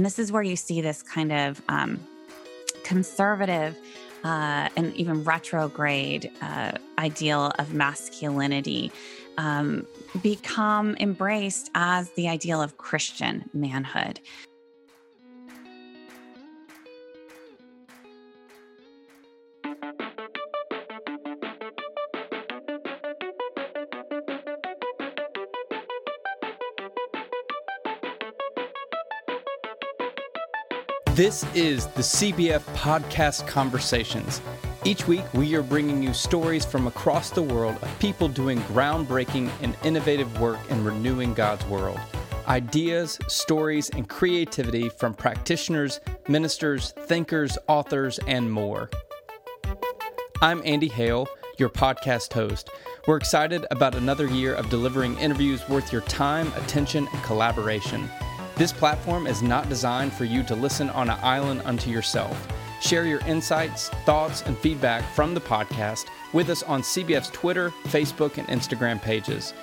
[0.00, 2.00] And this is where you see this kind of um,
[2.84, 3.76] conservative
[4.24, 8.92] uh, and even retrograde uh, ideal of masculinity
[9.36, 9.86] um,
[10.22, 14.20] become embraced as the ideal of Christian manhood.
[31.20, 34.40] This is the CBF Podcast Conversations.
[34.86, 39.50] Each week, we are bringing you stories from across the world of people doing groundbreaking
[39.60, 42.00] and innovative work in renewing God's world.
[42.48, 48.88] Ideas, stories, and creativity from practitioners, ministers, thinkers, authors, and more.
[50.40, 52.70] I'm Andy Hale, your podcast host.
[53.06, 58.08] We're excited about another year of delivering interviews worth your time, attention, and collaboration.
[58.60, 62.46] This platform is not designed for you to listen on an island unto yourself.
[62.82, 68.36] Share your insights, thoughts, and feedback from the podcast with us on CBF's Twitter, Facebook,
[68.36, 69.54] and Instagram pages.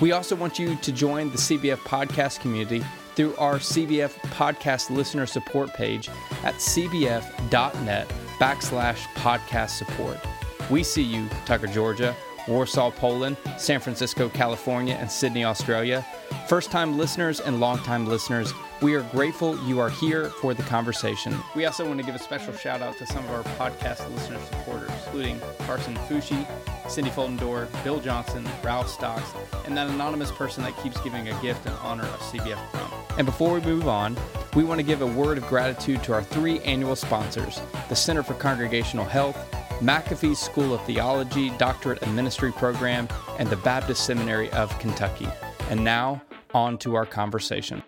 [0.00, 2.82] We also want you to join the CBF podcast community
[3.14, 6.08] through our CBF podcast listener support page
[6.42, 10.18] at cbf.net backslash podcast support.
[10.70, 12.16] We see you, Tucker, Georgia,
[12.48, 16.04] Warsaw, Poland, San Francisco, California, and Sydney, Australia.
[16.48, 20.62] First time listeners and long time listeners, we are grateful you are here for the
[20.64, 21.34] conversation.
[21.54, 24.38] We also want to give a special shout out to some of our podcast listener
[24.50, 26.46] supporters, including Carson Fushi,
[26.88, 29.32] Cindy Foldendor, Bill Johnson, Ralph Stocks,
[29.64, 32.92] and that anonymous person that keeps giving a gift in honor of CBF Crump.
[33.18, 34.16] And before we move on,
[34.54, 38.22] we want to give a word of gratitude to our three annual sponsors the Center
[38.22, 39.38] for Congregational Health,
[39.80, 43.06] McAfee School of Theology Doctorate and Ministry Program,
[43.38, 45.28] and the Baptist Seminary of Kentucky.
[45.68, 46.22] And now,
[46.54, 47.82] on to our conversation.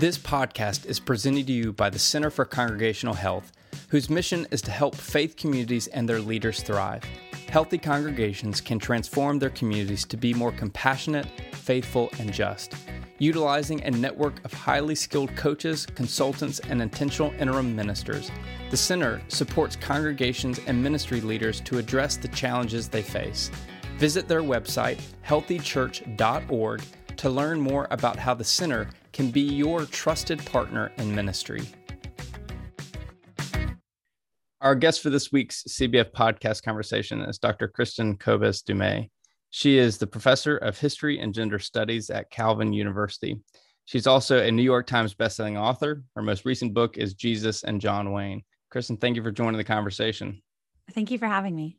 [0.00, 3.52] This podcast is presented to you by the Center for Congregational Health,
[3.90, 7.04] whose mission is to help faith communities and their leaders thrive.
[7.48, 12.74] Healthy congregations can transform their communities to be more compassionate, faithful, and just
[13.20, 18.32] utilizing a network of highly skilled coaches, consultants, and intentional interim ministers.
[18.70, 23.52] The Center supports congregations and ministry leaders to address the challenges they face.
[23.98, 26.82] Visit their website, healthychurch.org,
[27.16, 31.62] to learn more about how the Center can be your trusted partner in ministry.
[34.62, 37.68] Our guest for this week's CBF podcast conversation is Dr.
[37.68, 39.08] Kristin Kobes Du Mez.
[39.50, 43.40] She is the professor of history and gender studies at Calvin University.
[43.84, 46.04] She's also a New York Times bestselling author.
[46.14, 48.42] Her most recent book is Jesus and John Wayne.
[48.72, 50.40] Kristin, thank you for joining the conversation.
[50.92, 51.78] Thank you for having me.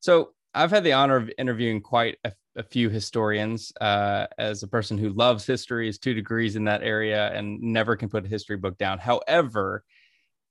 [0.00, 3.72] So, I've had the honor of interviewing quite a, a few historians.
[3.80, 7.96] Uh, as a person who loves history, is two degrees in that area, and never
[7.96, 8.98] can put a history book down.
[8.98, 9.84] However,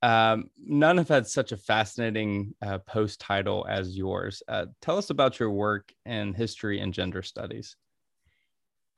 [0.01, 4.41] um, none have had such a fascinating uh, post title as yours.
[4.47, 7.75] Uh, tell us about your work in history and gender studies.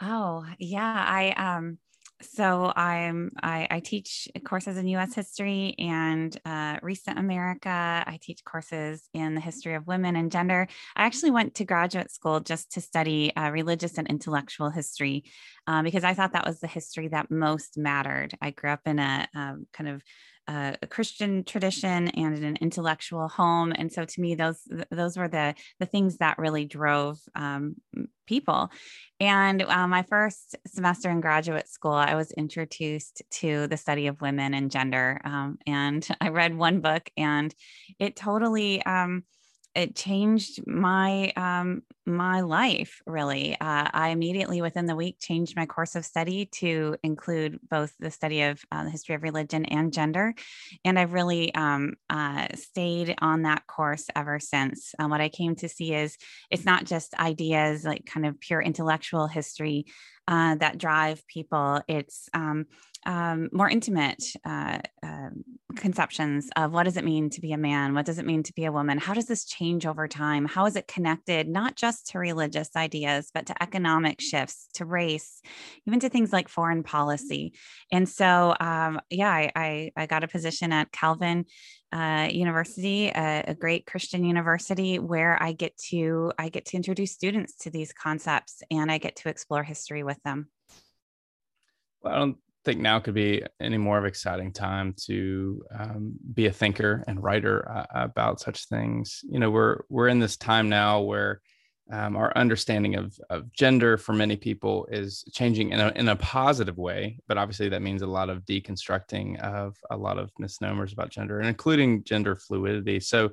[0.02, 1.78] Oh yeah, I um,
[2.22, 5.14] so I'm I, I teach courses in U.S.
[5.14, 7.70] history and uh, recent America.
[7.70, 10.68] I teach courses in the history of women and gender.
[10.96, 15.24] I actually went to graduate school just to study uh, religious and intellectual history
[15.68, 18.36] uh, because I thought that was the history that most mattered.
[18.42, 20.04] I grew up in a um, kind of
[20.48, 24.60] a Christian tradition and an intellectual home, and so to me, those
[24.90, 27.76] those were the the things that really drove um,
[28.26, 28.70] people.
[29.20, 34.22] And uh, my first semester in graduate school, I was introduced to the study of
[34.22, 37.54] women and gender, um, and I read one book, and
[38.00, 38.84] it totally.
[38.86, 39.24] Um,
[39.76, 43.54] it changed my um, my life really.
[43.54, 48.12] Uh, I immediately within the week changed my course of study to include both the
[48.12, 50.34] study of uh, the history of religion and gender,
[50.84, 54.94] and I've really um, uh, stayed on that course ever since.
[54.98, 56.18] What I came to see is
[56.50, 59.86] it's not just ideas like kind of pure intellectual history
[60.28, 61.82] uh, that drive people.
[61.88, 62.66] It's um,
[63.06, 65.30] um, more intimate uh, uh,
[65.76, 67.94] conceptions of what does it mean to be a man?
[67.96, 68.98] What does it mean to be a woman?
[68.98, 70.46] How does this change over time?
[70.46, 75.42] How is it connected not just to religious ideas, but to economic shifts, to race,
[75.88, 77.54] even to things like foreign policy?
[77.92, 81.46] And so, um, yeah, I, I, I, got a position at Calvin
[81.92, 87.12] uh, University, a, a great Christian university, where I get to I get to introduce
[87.12, 90.50] students to these concepts and I get to explore history with them.
[92.02, 96.46] Well, I don't think now could be any more of exciting time to um, be
[96.46, 99.22] a thinker and writer uh, about such things.
[99.30, 101.42] You know, we're we're in this time now where
[101.92, 106.16] um, our understanding of, of gender for many people is changing in a, in a
[106.16, 110.94] positive way but obviously that means a lot of deconstructing of a lot of misnomers
[110.94, 113.00] about gender and including gender fluidity.
[113.00, 113.32] So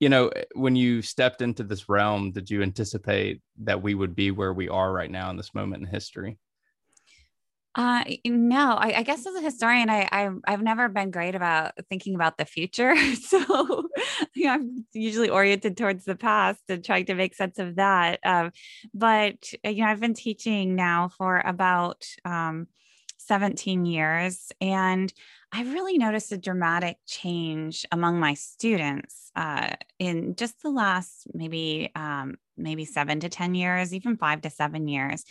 [0.00, 4.30] you know when you stepped into this realm did you anticipate that we would be
[4.30, 6.38] where we are right now in this moment in history
[7.76, 11.72] uh, no, I, I, guess as a historian, I, I've, I've never been great about
[11.90, 12.96] thinking about the future.
[13.16, 13.84] so
[14.34, 18.20] you know, I'm usually oriented towards the past and trying to make sense of that.
[18.24, 18.50] Um,
[18.94, 22.66] but, you know, I've been teaching now for about um,
[23.18, 24.52] 17 years.
[24.60, 25.12] And
[25.52, 31.90] I've really noticed a dramatic change among my students uh, in just the last maybe
[31.94, 35.24] um, maybe seven to 10 years, even five to seven years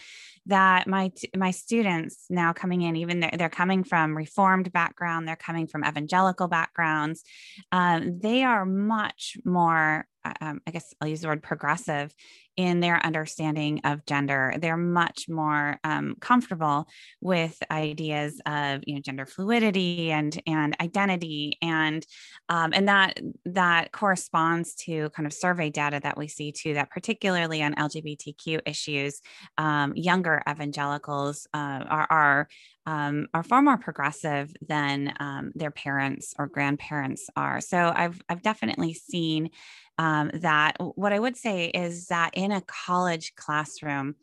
[0.48, 5.36] that my my students now coming in even they're, they're coming from reformed background they're
[5.36, 7.24] coming from evangelical backgrounds
[7.72, 12.14] um, they are much more uh, um, i guess i'll use the word progressive
[12.58, 14.54] in their understanding of gender.
[14.60, 16.88] They're much more um, comfortable
[17.20, 22.06] with ideas of you know gender fluidity and and identity and
[22.50, 26.74] um, and that that corresponds to kind of survey data that we see too.
[26.74, 29.22] That particularly on LGBTQ issues,
[29.58, 32.48] um, younger evangelicals uh, are are
[32.86, 37.62] um, are far more progressive than um, their parents or grandparents are.
[37.62, 39.50] So I've I've definitely seen
[39.98, 44.16] um, that what I would say is that in a college classroom,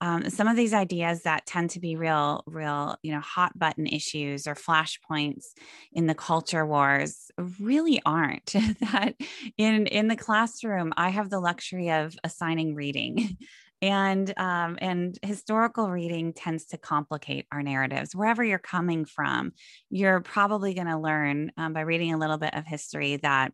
[0.00, 3.86] um, some of these ideas that tend to be real, real, you know, hot button
[3.86, 5.46] issues or flashpoints
[5.92, 7.30] in the culture wars
[7.60, 8.46] really aren't.
[8.52, 9.14] that
[9.56, 13.36] in in the classroom, I have the luxury of assigning reading.
[13.82, 19.52] and um, and historical reading tends to complicate our narratives wherever you're coming from
[19.90, 23.52] you're probably going to learn um, by reading a little bit of history that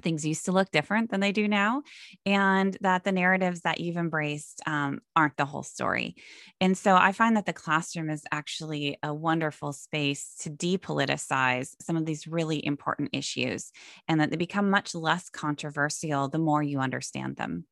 [0.00, 1.82] things used to look different than they do now,
[2.24, 6.16] and that the narratives that you've embraced um, aren't the whole story.
[6.60, 11.96] And so I find that the classroom is actually a wonderful space to depoliticize some
[11.96, 13.70] of these really important issues
[14.08, 17.66] and that they become much less controversial the more you understand them.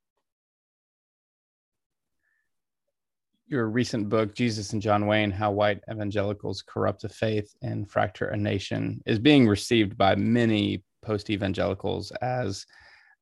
[3.47, 8.29] Your recent book, Jesus and John Wayne How White Evangelicals Corrupt a Faith and Fracture
[8.29, 12.67] a Nation, is being received by many post evangelicals as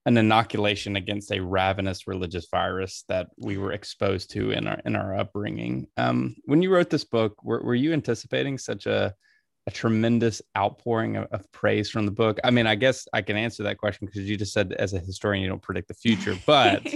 [0.07, 4.97] an inoculation against a ravenous religious virus that we were exposed to in our in
[4.97, 5.87] our upbringing.
[5.97, 9.15] Um, when you wrote this book, were, were you anticipating such a
[9.67, 12.39] a tremendous outpouring of, of, praise from the book?
[12.43, 14.99] I mean, I guess I can answer that question because you just said as a
[14.99, 16.87] historian you don't predict the future, but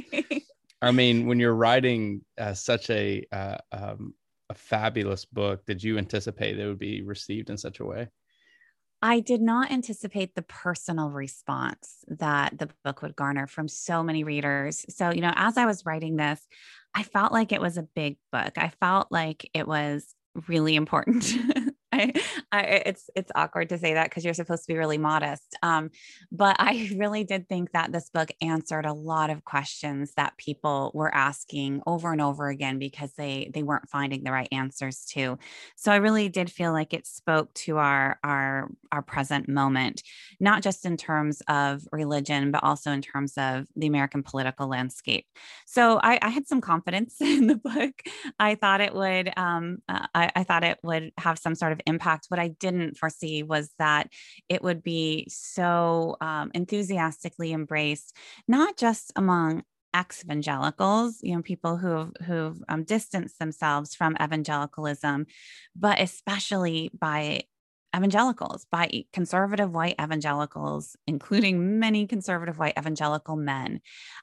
[0.83, 4.15] I mean, when you're writing uh, such a uh, um,
[4.49, 8.09] a fabulous book, did you anticipate it would be received in such a way?
[9.03, 14.23] I did not anticipate the personal response that the book would garner from so many
[14.23, 14.87] readers.
[14.89, 16.47] So, you know, as I was writing this,
[16.95, 18.53] I felt like it was a big book.
[18.57, 20.15] I felt like it was
[20.47, 21.35] really important.
[21.93, 22.13] I,
[22.51, 25.57] I, it's it's awkward to say that because you're supposed to be really modest.
[25.63, 25.91] Um,
[26.31, 30.91] but I really did think that this book answered a lot of questions that people
[30.95, 35.39] were asking over and over again because they they weren't finding the right answers to.
[35.77, 40.03] So I really did feel like it spoke to our our our present moment,
[40.41, 45.27] not just in terms of religion, but also in terms of the American political landscape.
[45.67, 48.03] So I, I had some confidence in the book.
[48.39, 51.81] I thought it would um, uh, I, I thought it would have some sort of
[51.87, 52.27] impact.
[52.29, 54.09] What I didn't foresee was that
[54.49, 59.63] it would be so um, enthusiastically embraced, not just among
[59.95, 65.27] ex-evangelicals, you know, people who've who've um, distanced themselves from evangelicalism,
[65.77, 67.43] but especially by
[67.95, 73.81] evangelicals, by conservative white evangelicals, including many conservative white evangelical men.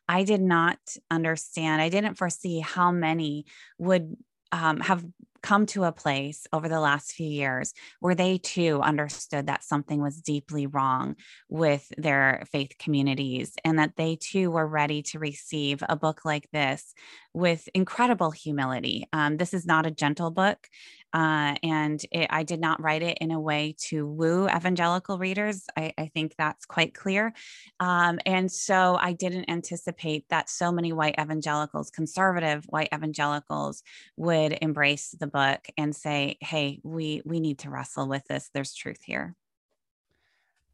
[0.08, 0.80] I did not
[1.12, 3.46] understand, I didn't foresee how many
[3.78, 4.16] would
[4.51, 5.06] um, have
[5.41, 10.01] come to a place over the last few years where they too understood that something
[10.01, 11.15] was deeply wrong
[11.50, 16.50] with their faith communities and that they too were ready to receive a book like
[16.51, 16.93] this
[17.34, 19.05] with incredible humility.
[19.13, 20.67] Um, this is not a gentle book.
[21.13, 25.66] Uh, and it, I did not write it in a way to woo evangelical readers.
[25.75, 27.34] I, I think that's quite clear.
[27.80, 33.84] Um, and so I didn't anticipate that so many white evangelicals, conservative white evangelicals,
[34.18, 38.50] would embrace the book and say, "Hey, we we need to wrestle with this.
[38.54, 39.36] There's truth here."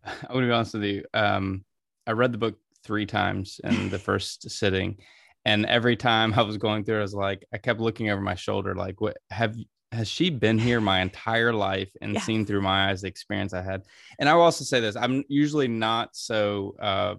[0.06, 1.06] I would be honest with you.
[1.14, 1.64] Um,
[2.06, 4.98] I read the book three times in the first sitting
[5.46, 8.34] and every time I was going through, I was like, I kept looking over my
[8.34, 9.56] shoulder, like, what have
[9.96, 12.22] has she been here my entire life and yeah.
[12.22, 13.84] seen through my eyes the experience I had?
[14.20, 17.16] And I will also say this: I'm usually not so uh,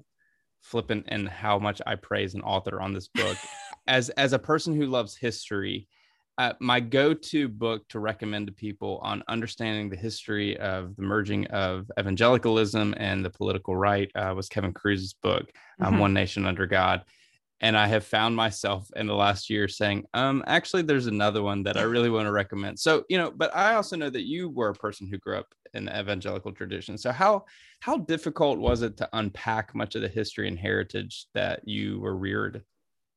[0.63, 3.37] flippant in how much I praise an author on this book.
[3.87, 5.89] as as a person who loves history,
[6.39, 11.47] uh, my go-to book to recommend to people on understanding the history of the merging
[11.47, 16.01] of evangelicalism and the political right uh, was Kevin Kruse's book, um, mm-hmm.
[16.01, 17.03] One Nation Under God.
[17.61, 21.63] And I have found myself in the last year saying, um, actually, there's another one
[21.63, 22.79] that I really want to recommend.
[22.79, 25.55] So, you know, but I also know that you were a person who grew up
[25.73, 26.99] in the evangelical tradition.
[26.99, 27.45] So how
[27.81, 32.17] how difficult was it to unpack much of the history and heritage that you were
[32.17, 32.63] reared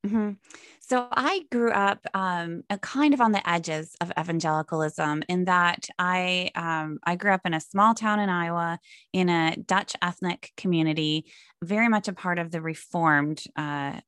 [0.05, 0.31] Mm-hmm.
[0.79, 6.51] So I grew up um, kind of on the edges of evangelicalism in that I
[6.55, 8.79] um, I grew up in a small town in Iowa
[9.11, 11.25] in a Dutch ethnic community,
[11.61, 13.99] very much a part of the Reformed uh,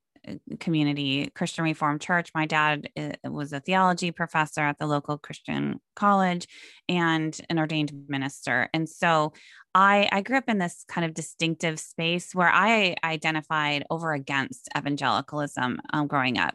[0.60, 2.30] community, Christian Reformed Church.
[2.34, 6.46] My dad uh, was a theology professor at the local Christian college
[6.88, 9.32] and an ordained minister, and so
[9.74, 14.68] I, I grew up in this kind of distinctive space where I identified over against
[14.76, 16.54] evangelicalism um, growing up.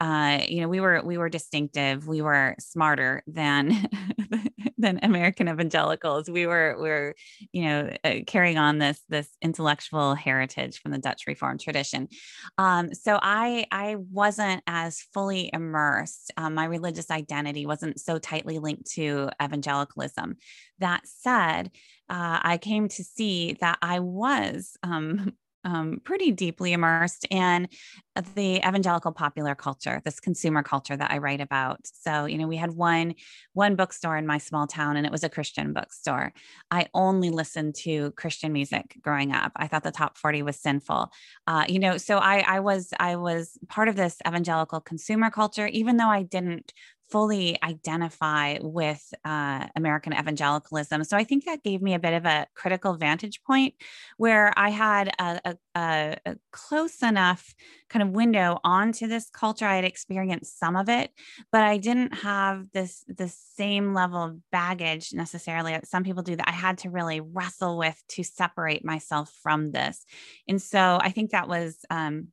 [0.00, 2.08] Uh, you know, we were we were distinctive.
[2.08, 3.88] We were smarter than
[4.78, 6.28] than American evangelicals.
[6.28, 7.14] We were we were
[7.52, 12.08] you know uh, carrying on this this intellectual heritage from the Dutch Reformed tradition.
[12.58, 16.32] Um, so I I wasn't as fully immersed.
[16.36, 20.36] Um, my religious identity wasn't so tightly linked to evangelicalism.
[20.78, 21.70] That said,
[22.08, 25.32] uh, I came to see that I was um,
[25.64, 27.68] um, pretty deeply immersed in
[28.34, 31.80] the evangelical popular culture, this consumer culture that I write about.
[31.84, 33.14] So, you know, we had one
[33.54, 36.32] one bookstore in my small town, and it was a Christian bookstore.
[36.70, 39.52] I only listened to Christian music growing up.
[39.56, 41.10] I thought the top forty was sinful.
[41.46, 45.66] Uh, you know, so I, I was I was part of this evangelical consumer culture,
[45.66, 46.72] even though I didn't
[47.10, 51.04] fully identify with uh, American evangelicalism.
[51.04, 53.74] So I think that gave me a bit of a critical vantage point
[54.16, 57.54] where I had a, a, a, close enough
[57.90, 59.66] kind of window onto this culture.
[59.66, 61.10] I had experienced some of it,
[61.52, 66.36] but I didn't have this the same level of baggage necessarily that some people do
[66.36, 70.04] that I had to really wrestle with to separate myself from this.
[70.48, 72.28] And so I think that was um,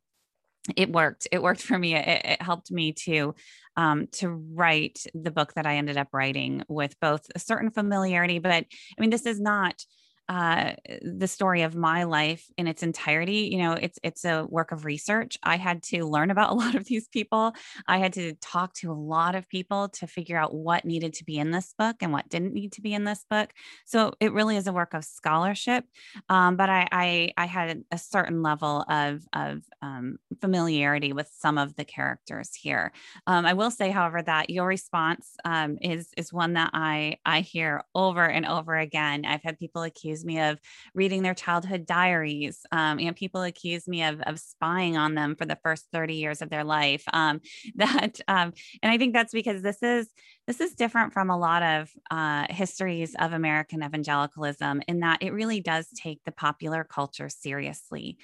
[0.75, 3.33] it worked it worked for me it, it helped me to
[3.77, 8.39] um, to write the book that i ended up writing with both a certain familiarity
[8.39, 8.65] but i
[8.99, 9.83] mean this is not
[10.31, 13.49] uh, the story of my life in its entirety.
[13.51, 15.37] You know, it's it's a work of research.
[15.43, 17.53] I had to learn about a lot of these people.
[17.85, 21.25] I had to talk to a lot of people to figure out what needed to
[21.25, 23.49] be in this book and what didn't need to be in this book.
[23.83, 25.83] So it really is a work of scholarship.
[26.29, 31.57] Um, but I, I, I had a certain level of of um, familiarity with some
[31.57, 32.93] of the characters here.
[33.27, 37.41] Um, I will say, however, that your response um, is is one that I I
[37.41, 39.25] hear over and over again.
[39.25, 40.59] I've had people accuse accuse me of
[40.93, 42.65] reading their childhood diaries.
[42.71, 46.41] Um, and people accuse me of, of spying on them for the first 30 years
[46.41, 47.03] of their life.
[47.13, 47.41] Um,
[47.75, 50.09] that, um, and I think that's because this is,
[50.47, 55.33] this is different from a lot of uh, histories of American evangelicalism in that it
[55.33, 58.17] really does take the popular culture seriously.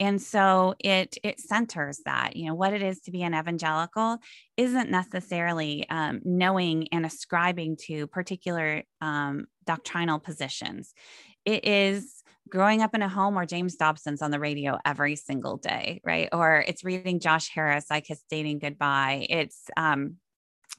[0.00, 4.18] And so it it centers that, you know, what it is to be an evangelical
[4.56, 10.92] isn't necessarily um, knowing and ascribing to particular um, doctrinal positions
[11.44, 15.56] it is growing up in a home where James Dobson's on the radio every single
[15.56, 16.28] day, right?
[16.32, 19.26] Or it's reading Josh Harris, I Kissed Dating Goodbye.
[19.28, 20.16] It's um,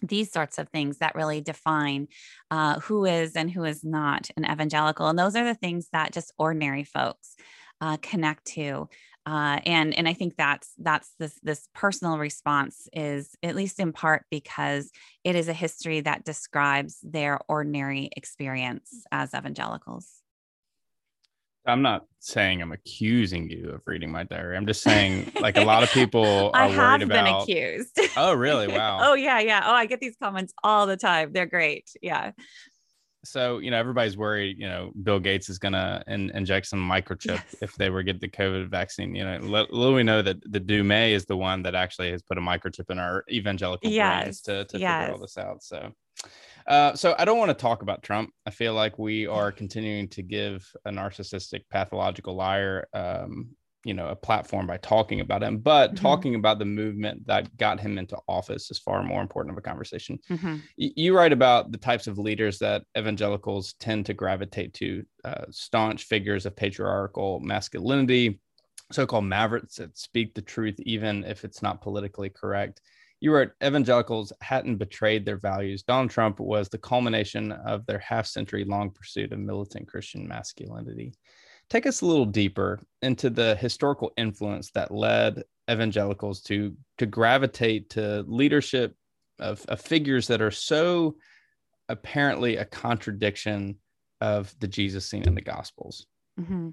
[0.01, 2.07] these sorts of things that really define
[2.51, 5.07] uh, who is and who is not an evangelical.
[5.07, 7.35] And those are the things that just ordinary folks
[7.81, 8.89] uh, connect to.
[9.27, 13.91] Uh, and and I think that's that's this this personal response is at least in
[13.91, 14.91] part because
[15.23, 20.07] it is a history that describes their ordinary experience as evangelicals.
[21.67, 24.57] I'm not saying I'm accusing you of reading my diary.
[24.57, 27.99] I'm just saying, like, a lot of people are I have been accused.
[28.15, 28.67] Oh, really?
[28.67, 28.99] Wow.
[29.01, 29.63] oh, yeah, yeah.
[29.65, 31.31] Oh, I get these comments all the time.
[31.33, 31.89] They're great.
[32.01, 32.31] Yeah.
[33.25, 34.59] So you know, everybody's worried.
[34.59, 37.55] You know, Bill Gates is gonna in, inject some microchip yes.
[37.59, 39.15] if they were get the COVID vaccine.
[39.15, 42.21] You know, little we know that the Du Mez is the one that actually has
[42.21, 44.21] put a microchip in our evangelical yes.
[44.21, 45.01] brains to to yes.
[45.01, 45.63] figure all this out.
[45.63, 45.91] So.
[46.67, 48.31] Uh, so I don't want to talk about Trump.
[48.45, 53.49] I feel like we are continuing to give a narcissistic, pathological liar, um,
[53.83, 55.59] you know, a platform by talking about him.
[55.59, 56.03] But mm-hmm.
[56.03, 59.61] talking about the movement that got him into office is far more important of a
[59.61, 60.17] conversation.
[60.29, 60.55] Mm-hmm.
[60.79, 65.45] Y- you write about the types of leaders that evangelicals tend to gravitate to: uh,
[65.51, 68.39] staunch figures of patriarchal masculinity,
[68.91, 72.81] so-called mavericks that speak the truth even if it's not politically correct
[73.19, 75.83] you wrote evangelicals hadn't betrayed their values.
[75.83, 81.13] Donald Trump was the culmination of their half century long pursuit of militant Christian masculinity.
[81.69, 87.89] take us a little deeper into the historical influence that led evangelicals to to gravitate
[87.89, 88.95] to leadership
[89.39, 91.15] of, of figures that are so
[91.89, 93.77] apparently a contradiction
[94.21, 96.07] of the Jesus seen in the Gospels.
[96.39, 96.69] Mm-hmm.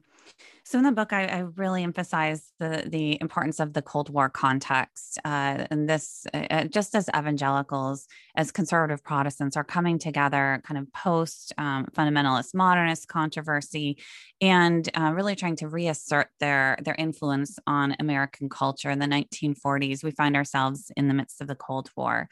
[0.72, 4.30] So in the book, I, I, really emphasize the the importance of the Cold War
[4.30, 10.62] context, uh, and this uh, uh, just as evangelicals, as conservative Protestants, are coming together,
[10.64, 13.98] kind of post um, fundamentalist modernist controversy,
[14.40, 18.88] and uh, really trying to reassert their their influence on American culture.
[18.88, 22.30] In the 1940s, we find ourselves in the midst of the Cold War,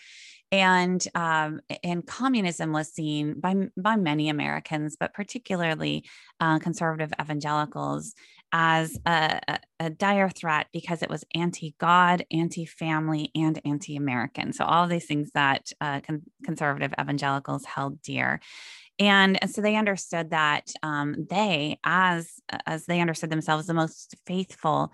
[0.52, 6.04] and um, and communism was seen by by many Americans, but particularly
[6.40, 8.14] uh, conservative evangelicals,
[8.52, 9.40] as a,
[9.78, 14.52] a, dire threat because it was anti-God, anti-family, and anti-American.
[14.52, 18.40] So all of these things that uh, con- conservative evangelicals held dear.
[18.98, 22.34] And, and so they understood that um, they, as
[22.66, 24.92] as they understood themselves, the most faithful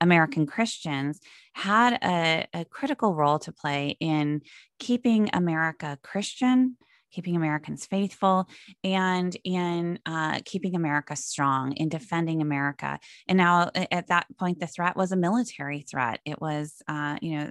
[0.00, 1.20] American Christians
[1.52, 4.42] had a, a critical role to play in
[4.78, 6.76] keeping America Christian,
[7.14, 8.48] keeping Americans faithful,
[8.82, 12.98] and in uh, keeping America strong, in defending America.
[13.28, 16.18] And now, at that point, the threat was a military threat.
[16.24, 17.50] It was, uh, you know,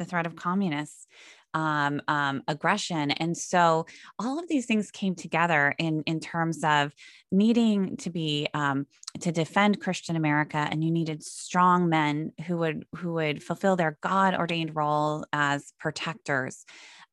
[0.00, 1.06] the threat of communists
[1.54, 3.10] um, um, aggression.
[3.10, 3.86] And so
[4.18, 6.94] all of these things came together in, in terms of
[7.30, 8.86] needing to be um,
[9.20, 13.98] to defend Christian America, and you needed strong men who would who would fulfill their
[14.00, 16.64] God ordained role as protectors.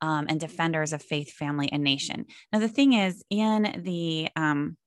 [0.02, 2.26] Um, and defenders of faith, family, and nation.
[2.54, 4.78] Now, the thing is, in the um,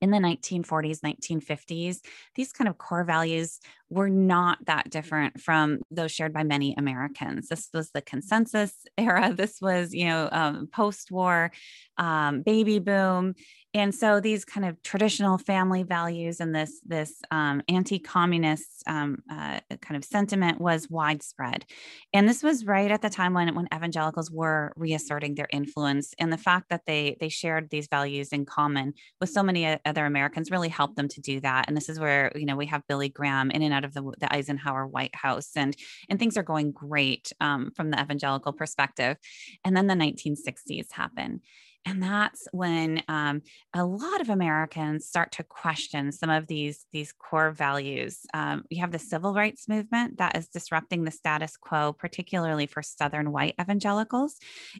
[0.00, 1.98] in the 1940s, 1950s,
[2.34, 7.48] these kind of core values were not that different from those shared by many Americans.
[7.48, 9.32] This was the consensus era.
[9.32, 11.52] This was, you know, um, post war
[11.98, 13.34] um, baby boom
[13.76, 19.60] and so these kind of traditional family values and this this um, anti-communist um, uh,
[19.82, 21.66] kind of sentiment was widespread.
[22.14, 26.32] And this was right at the time when when evangelicals were reasserting their influence and
[26.32, 30.50] the fact that they they shared these values in common with so many other americans
[30.50, 31.66] really helped them to do that.
[31.68, 34.10] And this is where you know we have billy graham in and out of the,
[34.18, 35.76] the eisenhower white house and
[36.08, 39.18] and things are going great um, from the evangelical perspective.
[39.66, 41.42] And then the 1960s happen
[41.86, 47.12] and that's when um, a lot of Americans start to question some of these these
[47.12, 48.26] core values.
[48.34, 52.82] Um, you have the civil rights movement that is disrupting the status quo, particularly for
[52.82, 54.34] Southern white evangelicals,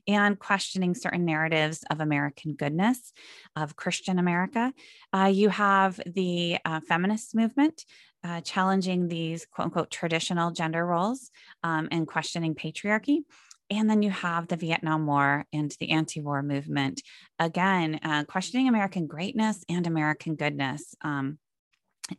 [0.08, 3.12] and questioning certain narratives of American goodness,
[3.54, 4.72] of Christian America.
[5.14, 7.84] Uh, you have the uh, feminist movement.
[8.24, 11.30] Uh, challenging these quote unquote traditional gender roles
[11.62, 13.18] um, and questioning patriarchy.
[13.70, 17.02] And then you have the Vietnam War and the anti war movement.
[17.38, 20.94] Again, uh, questioning American greatness and American goodness.
[21.02, 21.38] Um,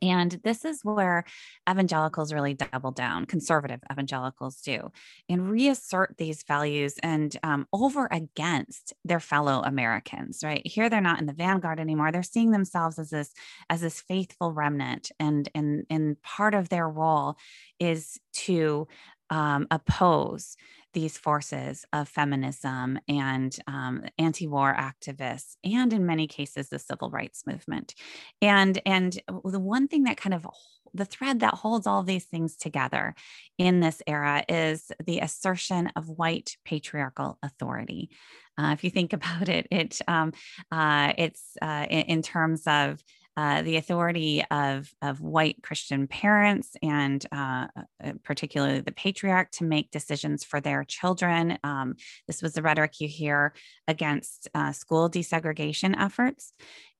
[0.02, 1.24] and this is where
[1.70, 4.92] evangelicals really double down, conservative evangelicals do,
[5.30, 10.42] and reassert these values and um, over against their fellow Americans.
[10.44, 12.12] Right here, they're not in the vanguard anymore.
[12.12, 13.32] They're seeing themselves as this
[13.70, 17.38] as this faithful remnant, and and and part of their role
[17.80, 18.88] is to
[19.30, 20.58] um, oppose
[20.98, 27.44] these forces of feminism and um, anti-war activists and in many cases the civil rights
[27.46, 27.94] movement
[28.42, 30.48] and and the one thing that kind of
[30.96, 33.14] the thread that holds all these things together
[33.60, 38.10] in this era is the assertion of white patriarchal authority.
[38.58, 40.34] Uh, if you think about it, it um,
[40.72, 43.00] uh, it's uh, in, in, terms of
[43.38, 49.64] uh, the authority of, of white Christian parents and uh, uh, particularly the patriarch to
[49.64, 51.60] make decisions for their children.
[51.64, 51.96] Um,
[52.26, 53.54] this was the rhetoric you hear
[53.88, 56.52] against uh, school desegregation efforts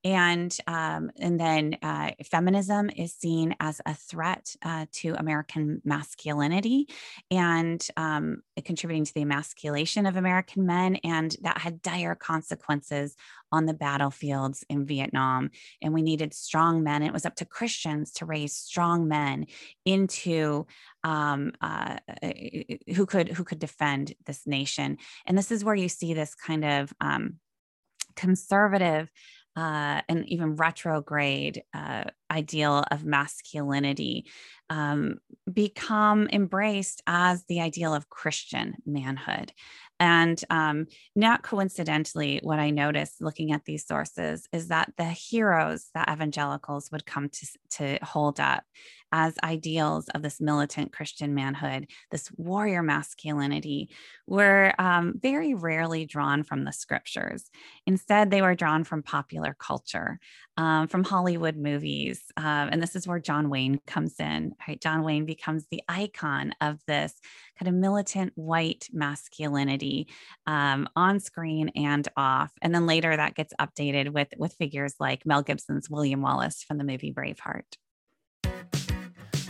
[0.04, 6.88] and um, and then uh, feminism is seen as a threat uh, to American masculinity
[7.30, 13.16] and um, contributing to the emasculation of American men, and that had dire consequences
[13.50, 15.50] on the battlefields in Vietnam.
[15.82, 17.02] And we needed strong men.
[17.02, 19.46] It was up to Christians to raise strong men
[19.84, 20.66] into
[21.02, 21.96] um, uh,
[22.94, 24.98] who could who could defend this nation.
[25.26, 27.38] And this is where you see this kind of um,
[28.14, 29.10] conservative
[29.58, 34.26] uh, and even retrograde uh, ideal of masculinity
[34.70, 35.18] um,
[35.50, 39.52] become embraced as the ideal of Christian manhood.
[40.00, 40.86] And um,
[41.16, 46.90] not coincidentally, what I noticed looking at these sources is that the heroes that evangelicals
[46.92, 48.64] would come to, to hold up
[49.10, 53.88] as ideals of this militant Christian manhood, this warrior masculinity,
[54.26, 57.50] were um, very rarely drawn from the scriptures.
[57.86, 60.20] Instead, they were drawn from popular culture,
[60.56, 62.17] um, from Hollywood movies.
[62.36, 64.80] Um, and this is where John Wayne comes in, right?
[64.80, 67.14] John Wayne becomes the icon of this
[67.58, 70.08] kind of militant white masculinity
[70.46, 72.52] um, on screen and off.
[72.62, 76.78] And then later that gets updated with, with figures like Mel Gibson's William Wallace from
[76.78, 77.76] the movie Braveheart.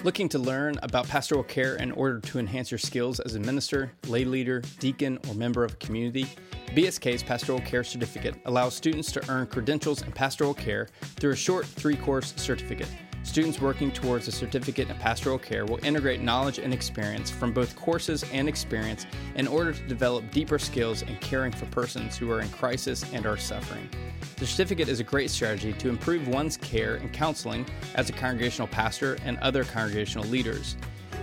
[0.04, 3.90] Looking to learn about pastoral care in order to enhance your skills as a minister,
[4.06, 6.26] lay leader, deacon, or member of a community?
[6.68, 11.66] BSK's Pastoral Care Certificate allows students to earn credentials in pastoral care through a short
[11.66, 12.88] three course certificate.
[13.28, 17.76] Students working towards a certificate in pastoral care will integrate knowledge and experience from both
[17.76, 22.40] courses and experience in order to develop deeper skills in caring for persons who are
[22.40, 23.86] in crisis and are suffering.
[24.38, 28.66] The certificate is a great strategy to improve one's care and counseling as a congregational
[28.66, 30.76] pastor and other congregational leaders.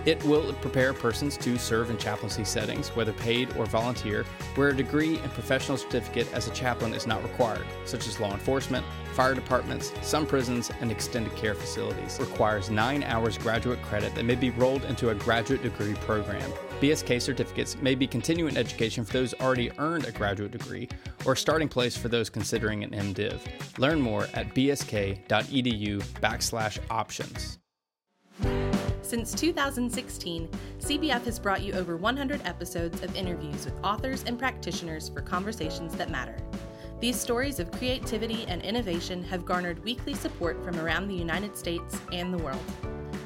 [0.04, 4.22] It will prepare persons to serve in chaplaincy settings, whether paid or volunteer,
[4.54, 8.32] where a degree and professional certificate as a chaplain is not required, such as law
[8.32, 8.86] enforcement,
[9.16, 12.20] fire departments, some prisons, and extended care facilities.
[12.20, 16.52] Requires nine hours graduate credit that may be rolled into a graduate degree program.
[16.80, 20.86] BSK certificates may be continuing education for those already earned a graduate degree
[21.24, 23.40] or a starting place for those considering an MDiv.
[23.78, 27.58] Learn more at bsk.edu backslash options.
[29.00, 30.48] Since 2016,
[30.80, 35.94] CBF has brought you over 100 episodes of interviews with authors and practitioners for conversations
[35.94, 36.36] that matter.
[36.98, 42.00] These stories of creativity and innovation have garnered weekly support from around the United States
[42.10, 42.64] and the world.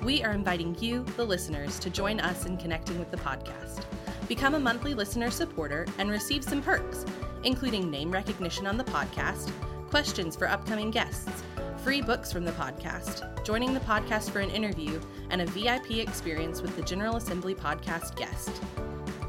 [0.02, 3.84] We are inviting you, the listeners, to join us in connecting with the podcast.
[4.26, 7.04] Become a monthly listener supporter and receive some perks,
[7.44, 9.52] including name recognition on the podcast,
[9.88, 11.44] questions for upcoming guests,
[11.84, 16.60] free books from the podcast, joining the podcast for an interview, and a VIP experience
[16.60, 18.50] with the General Assembly podcast guest.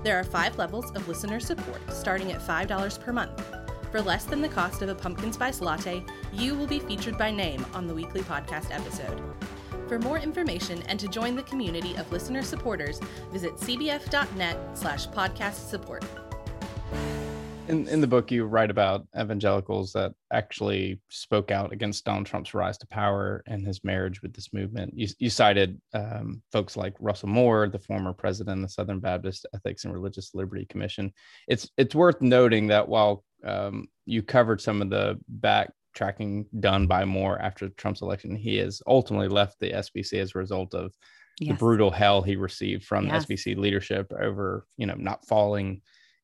[0.04, 3.61] There are five levels of listener support, starting at $5 per month.
[3.92, 7.30] For less than the cost of a pumpkin spice latte, you will be featured by
[7.30, 9.22] name on the weekly podcast episode.
[9.90, 13.00] For more information and to join the community of listener supporters,
[13.32, 16.06] visit cbf.net slash podcast support
[17.72, 22.54] in in the book you write about evangelicals that actually spoke out against Donald Trump's
[22.54, 24.94] rise to power and his marriage with this movement.
[24.96, 29.46] You, you cited um, folks like Russell Moore, the former president of the Southern Baptist
[29.56, 31.12] Ethics and Religious Liberty Commission.
[31.48, 37.06] It's it's worth noting that while um, you covered some of the backtracking done by
[37.06, 40.94] Moore after Trump's election, he has ultimately left the SBC as a result of
[41.40, 41.50] yes.
[41.50, 43.26] the brutal hell he received from yes.
[43.26, 45.82] the SBC leadership over you know not falling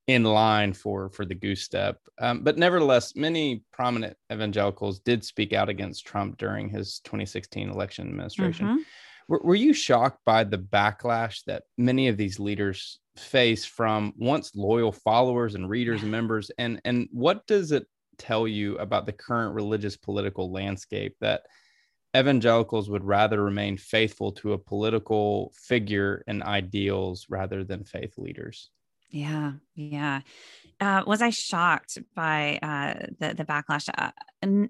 [0.08, 1.98] in line for for the goose step.
[2.20, 8.08] Um, but nevertheless, many prominent evangelicals did speak out against Trump during his 2016 election
[8.08, 8.66] administration.
[8.66, 8.82] Mm-hmm.
[9.28, 14.54] Were, were you shocked by the backlash that many of these leaders face from once
[14.54, 16.50] loyal followers and readers and members?
[16.58, 17.86] And and what does it
[18.18, 21.42] tell you about the current religious political landscape that
[22.16, 28.70] evangelicals would rather remain faithful to a political figure and ideals rather than faith leaders?
[29.10, 30.20] Yeah, yeah.
[30.80, 33.88] Uh, was I shocked by uh, the the backlash?
[33.96, 34.10] Uh,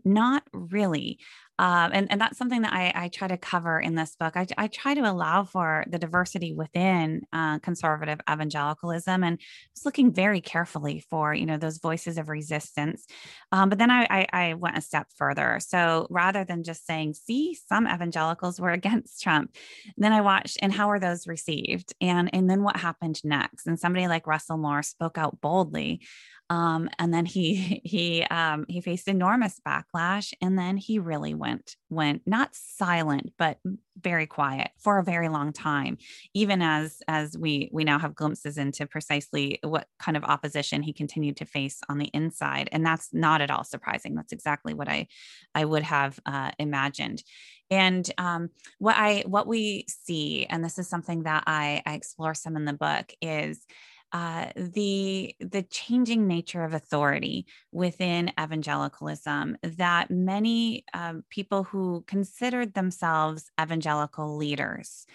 [0.04, 1.18] not really.
[1.58, 4.36] Um, and, and that's something that I, I, try to cover in this book.
[4.36, 9.40] I, I, try to allow for the diversity within uh, conservative evangelicalism and
[9.74, 13.06] was looking very carefully for, you know, those voices of resistance.
[13.50, 15.58] Um, but then I, I, I, went a step further.
[15.60, 19.56] So rather than just saying, see, some evangelicals were against Trump,
[19.96, 21.92] then I watched and how are those received?
[22.00, 23.66] And, and then what happened next?
[23.66, 26.02] And somebody like Russell Moore spoke out boldly
[26.50, 31.76] um, and then he he um, he faced enormous backlash, and then he really went
[31.90, 33.58] went not silent but
[34.00, 35.98] very quiet for a very long time.
[36.34, 40.92] Even as as we we now have glimpses into precisely what kind of opposition he
[40.92, 44.14] continued to face on the inside, and that's not at all surprising.
[44.14, 45.08] That's exactly what I
[45.54, 47.22] I would have uh, imagined.
[47.70, 52.34] And um, what I what we see, and this is something that I, I explore
[52.34, 53.66] some in the book, is
[54.12, 62.74] uh, the the changing nature of authority within evangelicalism that many um, people who considered
[62.74, 65.06] themselves evangelical leaders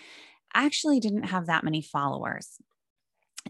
[0.55, 2.59] actually didn't have that many followers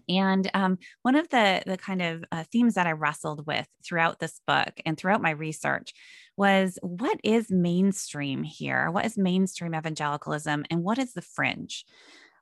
[0.10, 4.19] And um, one of the the kind of uh, themes that I wrestled with throughout
[4.19, 5.93] this book and throughout my research
[6.36, 8.89] was what is mainstream here?
[8.91, 11.86] What is mainstream evangelicalism, and what is the fringe?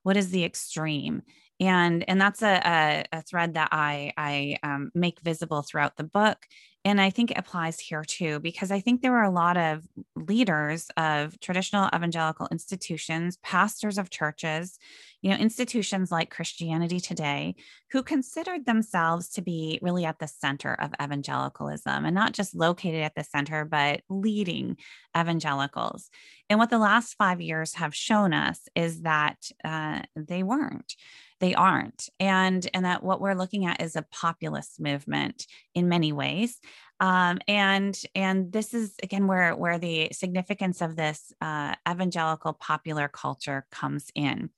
[0.04, 1.24] What is the extreme?
[1.62, 6.04] And and that's a, a, a thread that I I um, make visible throughout the
[6.04, 6.46] book
[6.84, 9.88] and I think it applies here too, because I think there were a lot of
[10.16, 14.80] leaders of traditional evangelical institutions, pastors of churches,
[15.22, 17.54] you know, institutions like Christianity Today,
[17.92, 23.04] who considered themselves to be really at the center of evangelicalism and not just located
[23.04, 24.78] at the center, but leading
[25.16, 26.10] evangelicals.
[26.50, 30.96] And what the last five years have shown us is that uh, they weren't
[31.42, 32.08] they aren't.
[32.20, 36.60] And and that what we're looking at is a populist movement in many ways.
[37.02, 43.10] Um, and and this is again where where the significance of this uh, evangelical popular
[43.10, 44.52] culture comes in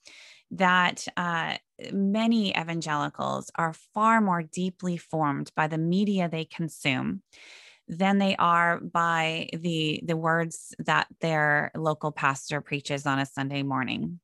[0.52, 1.56] that uh,
[1.92, 7.24] many evangelicals are far more deeply formed by the media they consume
[7.88, 13.64] than they are by the the words that their local pastor preaches on a Sunday
[13.64, 14.20] morning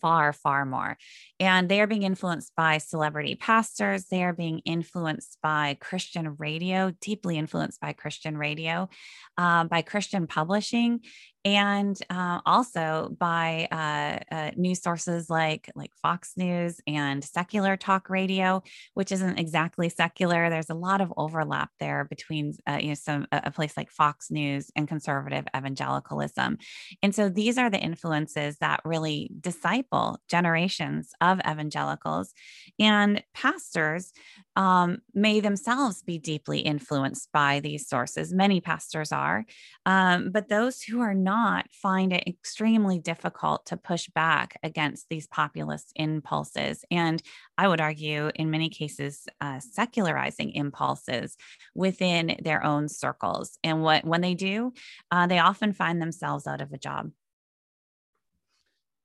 [0.00, 0.96] far, far more.
[1.38, 4.06] And they are being influenced by celebrity pastors.
[4.06, 8.88] They are being influenced by Christian radio, deeply influenced by Christian radio,
[9.36, 11.00] uh, by Christian publishing,
[11.44, 18.10] and uh, also by uh, uh, news sources like like Fox News and secular talk
[18.10, 18.62] radio,
[18.94, 20.50] which isn't exactly secular.
[20.50, 24.30] There's a lot of overlap there between uh, you know some a place like Fox
[24.30, 26.58] News and conservative evangelicalism,
[27.02, 32.34] and so these are the influences that really disciple generations of evangelicals
[32.78, 34.12] and pastors
[34.56, 38.32] um, may themselves be deeply influenced by these sources.
[38.34, 39.46] Many pastors are,
[39.86, 41.29] um, but those who are not
[41.72, 46.84] find it extremely difficult to push back against these populist impulses.
[46.90, 47.22] And
[47.58, 51.36] I would argue, in many cases, uh, secularizing impulses
[51.74, 53.58] within their own circles.
[53.62, 54.72] And what when they do,
[55.10, 57.10] uh, they often find themselves out of a job.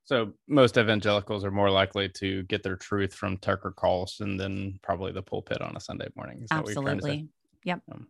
[0.04, 5.10] So most evangelicals are more likely to get their truth from Tucker Carlson than probably
[5.10, 6.42] the pulpit on a Sunday morning.
[6.42, 7.28] Is Absolutely.
[7.64, 7.80] Yep.
[7.90, 8.06] Um,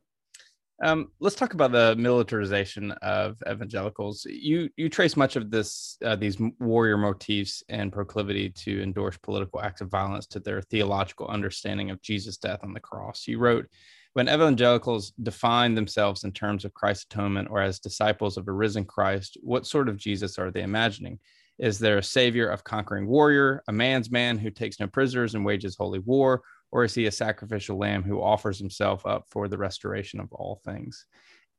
[0.82, 4.26] um, let's talk about the militarization of evangelicals.
[4.28, 9.60] You you trace much of this uh, these warrior motifs and proclivity to endorse political
[9.60, 13.26] acts of violence to their theological understanding of Jesus' death on the cross.
[13.26, 13.66] You wrote,
[14.12, 18.84] when evangelicals define themselves in terms of Christ's atonement or as disciples of a risen
[18.84, 21.18] Christ, what sort of Jesus are they imagining?
[21.58, 25.44] Is there a savior of conquering warrior, a man's man who takes no prisoners and
[25.44, 26.42] wages holy war,
[26.76, 30.60] or is he a sacrificial lamb who offers himself up for the restoration of all
[30.62, 31.06] things?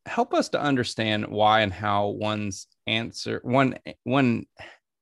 [0.05, 4.45] Help us to understand why and how one's answer one one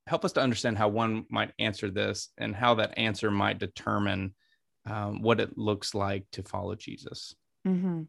[0.08, 4.34] help us to understand how one might answer this and how that answer might determine
[4.89, 7.36] um, what it looks like to follow Jesus.
[7.67, 8.04] Mm-hmm.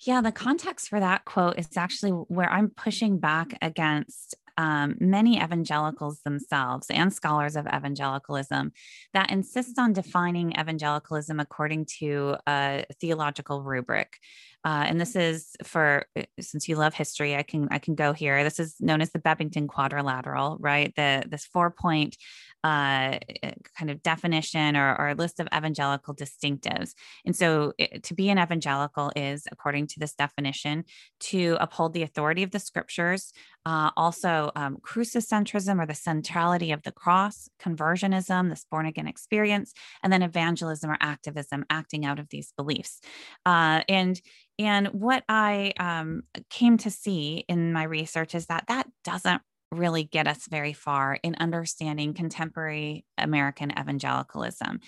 [0.00, 5.40] Yeah, the context for that quote is actually where I'm pushing back against um, many
[5.40, 8.72] evangelicals themselves and scholars of evangelicalism
[9.14, 14.18] that insist on defining evangelicalism according to a theological rubric.
[14.64, 18.12] Uh, and this is for uh, since you love history, I can I can go
[18.12, 18.42] here.
[18.42, 20.92] This is known as the Bebbington Quadrilateral, right?
[20.96, 22.16] The this four point
[22.64, 26.92] uh, eh, kind of definition or, or list of evangelical distinctives.
[27.24, 30.84] And so, it, eh, to be an evangelical is, according to this definition,
[31.20, 33.32] to uphold the authority of the scriptures,
[33.66, 39.72] uh, also um, crucicentrism or the centrality of the cross, conversionism, this born again experience,
[40.02, 43.00] and then evangelism or activism, acting out of these beliefs.
[43.44, 44.20] Uh, and
[44.58, 49.40] and what I um, came to see in my research is that that doesn't
[49.72, 54.80] really get us very far in understanding contemporary American evangelicalism.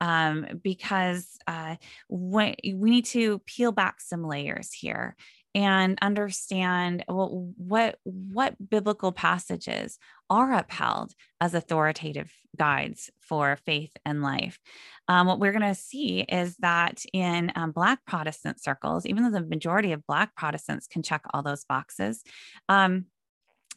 [0.00, 1.76] Um, because uh,
[2.08, 5.16] we need to peel back some layers here
[5.56, 14.22] and understand well, what what biblical passages are upheld as authoritative guides for faith and
[14.22, 14.58] life.
[15.08, 19.38] Um, what we're going to see is that in um, Black Protestant circles, even though
[19.38, 22.22] the majority of Black Protestants can check all those boxes,
[22.68, 23.06] um,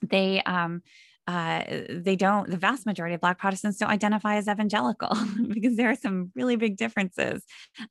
[0.02, 0.82] they um,
[1.30, 5.16] uh, they don't the vast majority of black protestants don't identify as evangelical
[5.50, 7.44] because there are some really big differences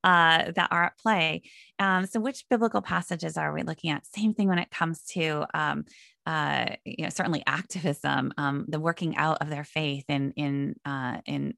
[0.02, 1.42] uh, that are at play.
[1.78, 4.04] Um, so which biblical passages are we looking at?
[4.06, 5.84] Same thing when it comes to um,
[6.26, 11.18] uh, you know certainly activism um, the working out of their faith in in uh,
[11.24, 11.54] in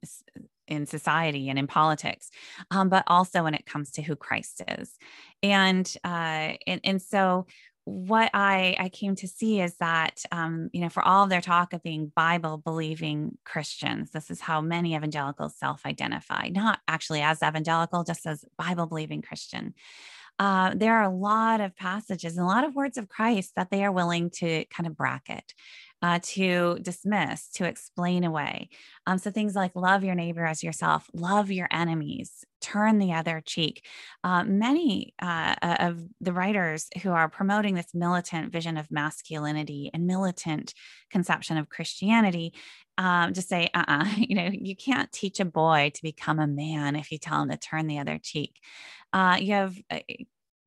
[0.67, 2.29] in society and in politics,
[2.69, 4.97] um, but also when it comes to who Christ is,
[5.41, 7.47] and uh, and, and so
[7.91, 11.41] what I, I came to see is that, um, you know, for all of their
[11.41, 17.21] talk of being Bible believing Christians, this is how many evangelicals self identify, not actually
[17.21, 19.73] as evangelical, just as Bible believing Christian.
[20.39, 23.69] Uh, there are a lot of passages and a lot of words of Christ that
[23.69, 25.53] they are willing to kind of bracket
[26.01, 28.69] uh, to dismiss, to explain away.
[29.05, 33.41] Um, so things like love your neighbor as yourself, love your enemies, turn the other
[33.45, 33.85] cheek.
[34.23, 40.07] Uh, many uh, of the writers who are promoting this militant vision of masculinity and
[40.07, 40.73] militant
[41.09, 42.53] conception of Christianity
[42.97, 44.05] um, just say, uh uh-uh.
[44.17, 47.49] you know, you can't teach a boy to become a man if you tell him
[47.49, 48.59] to turn the other cheek.
[49.13, 49.99] Uh, you have uh,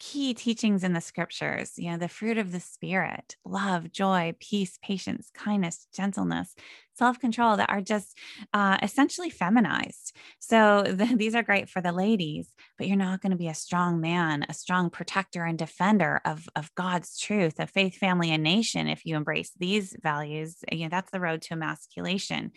[0.04, 4.78] key teachings in the scriptures, you know, the fruit of the spirit, love, joy, peace,
[4.82, 6.54] patience, kindness, gentleness,
[6.94, 8.14] self control that are just
[8.52, 10.14] uh, essentially feminized.
[10.40, 13.54] So the, these are great for the ladies, but you're not going to be a
[13.54, 18.42] strong man, a strong protector and defender of, of God's truth, of faith, family, and
[18.42, 18.88] nation.
[18.88, 22.52] If you embrace these values, you know, that's the road to emasculation,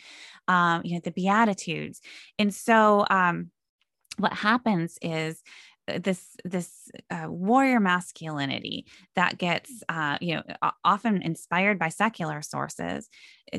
[0.49, 2.01] um, you know, the Beatitudes.
[2.38, 3.51] And so, um,
[4.17, 5.43] what happens is
[5.88, 10.43] this this uh, warrior masculinity that gets uh, you know
[10.84, 13.10] often inspired by secular sources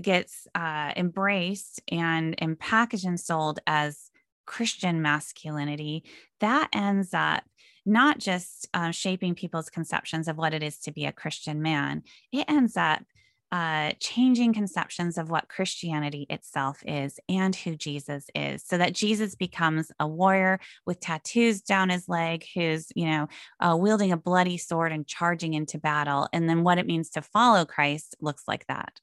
[0.02, 4.10] gets uh, embraced and and packaged and sold as
[4.46, 6.04] christian masculinity
[6.40, 7.44] that ends up
[7.86, 12.02] not just um, shaping people's conceptions of what it is to be a christian man
[12.32, 13.02] it ends up
[13.50, 19.34] uh, changing conceptions of what Christianity itself is and who Jesus is, so that Jesus
[19.34, 23.28] becomes a warrior with tattoos down his leg, who's, you know,
[23.60, 26.28] uh, wielding a bloody sword and charging into battle.
[26.32, 29.00] And then what it means to follow Christ looks like that.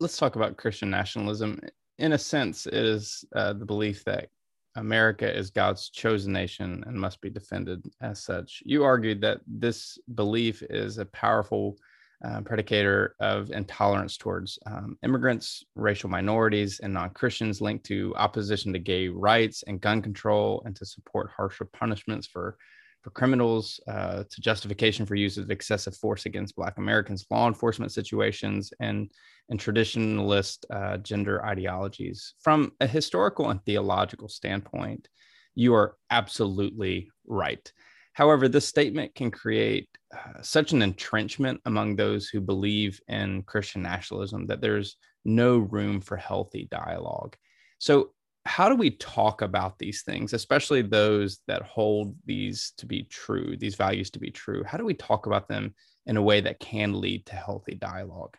[0.00, 1.60] Let's talk about Christian nationalism.
[1.98, 4.30] In a sense, it is uh, the belief that
[4.76, 8.62] America is God's chosen nation and must be defended as such.
[8.64, 11.76] You argued that this belief is a powerful
[12.24, 18.72] uh, predicator of intolerance towards um, immigrants, racial minorities, and non Christians linked to opposition
[18.72, 22.58] to gay rights and gun control, and to support harsher punishments for
[23.02, 27.92] for criminals uh, to justification for use of excessive force against Black Americans, law enforcement
[27.92, 29.10] situations, and,
[29.48, 32.34] and traditionalist uh, gender ideologies.
[32.40, 35.08] From a historical and theological standpoint,
[35.54, 37.72] you are absolutely right.
[38.12, 43.82] However, this statement can create uh, such an entrenchment among those who believe in Christian
[43.82, 47.36] nationalism that there's no room for healthy dialogue.
[47.78, 48.10] So,
[48.50, 53.56] how do we talk about these things, especially those that hold these to be true,
[53.56, 54.64] these values to be true?
[54.64, 55.72] How do we talk about them
[56.06, 58.34] in a way that can lead to healthy dialog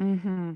[0.00, 0.52] mm-hmm.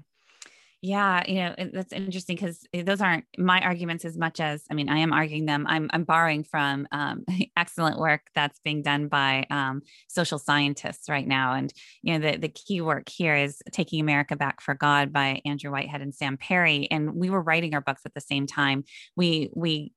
[0.87, 4.90] Yeah, you know, that's interesting because those aren't my arguments as much as I mean,
[4.90, 5.64] I am arguing them.
[5.66, 7.25] I'm I'm borrowing from um,
[7.57, 12.37] excellent work that's being done by um, social scientists right now, and you know, the
[12.37, 16.37] the key work here is "Taking America Back for God" by Andrew Whitehead and Sam
[16.37, 18.85] Perry, and we were writing our books at the same time.
[19.16, 19.92] We we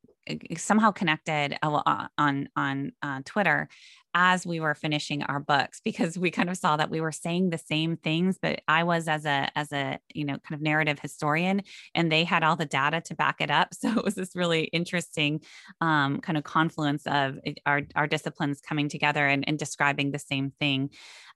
[0.58, 3.70] somehow connected uh, on on uh, Twitter
[4.14, 7.50] as we were finishing our books because we kind of saw that we were saying
[7.50, 10.98] the same things but I was as a as a you know kind of narrative
[11.00, 11.62] historian
[11.94, 13.70] and they had all the data to back it up.
[13.78, 15.42] So it was this really interesting
[15.82, 20.52] um, kind of confluence of our, our disciplines coming together and, and describing the same
[20.60, 20.90] thing.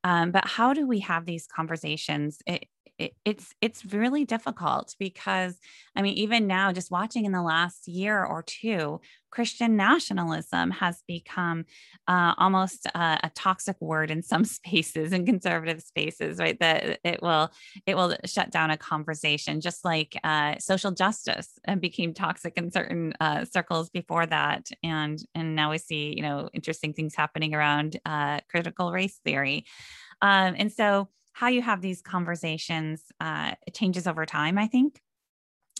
[0.04, 2.40] Um, but how do we have these conversations?
[2.48, 2.66] It,
[3.02, 5.58] it, it's it's really difficult because
[5.96, 11.02] I mean even now just watching in the last year or two Christian nationalism has
[11.08, 11.66] become
[12.08, 16.60] uh, almost a, a, toxic word in some spaces in conservative spaces right?
[16.60, 17.50] That it will
[17.88, 22.72] it will shut down a conversation just like uh, social justice uh, became toxic in
[22.72, 24.70] certain uh, circles before that.
[24.84, 29.66] And and now we see you know interesting things happening around uh, critical race theory.
[30.22, 35.00] Um, and so how you have these conversations uh, changes over time, I think.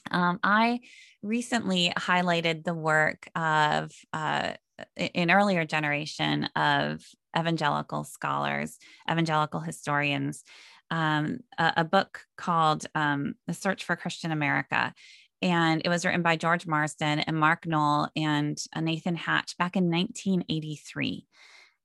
[0.10, 0.80] Um, I
[1.22, 4.54] recently highlighted the work of uh,
[4.98, 7.06] an earlier generation of
[7.38, 8.78] evangelical scholars,
[9.10, 10.44] evangelical historians,
[10.90, 14.94] um, a, a, book called um, The Search for Christian America.
[15.42, 19.76] And it was written by George Marsden and Mark Noll and uh, Nathan Hatch back
[19.76, 21.26] in 1983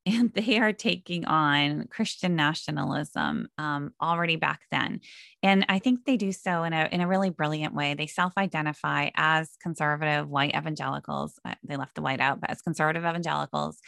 [0.07, 5.01] and they are taking on Christian nationalism um, already back then.
[5.42, 7.95] And I think they do so in a, in a really brilliant way.
[7.95, 11.38] They self identify as conservative white evangelicals.
[11.45, 13.79] Uh, they left the white out, but as conservative evangelicals.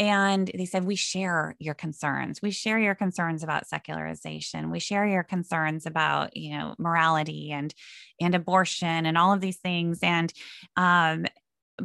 [0.00, 2.40] And they said, We share your concerns.
[2.42, 4.70] We share your concerns about secularization.
[4.70, 7.72] We share your concerns about, you know, morality and,
[8.18, 10.00] and abortion and all of these things.
[10.02, 10.32] And,
[10.76, 11.26] um,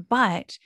[0.09, 0.57] but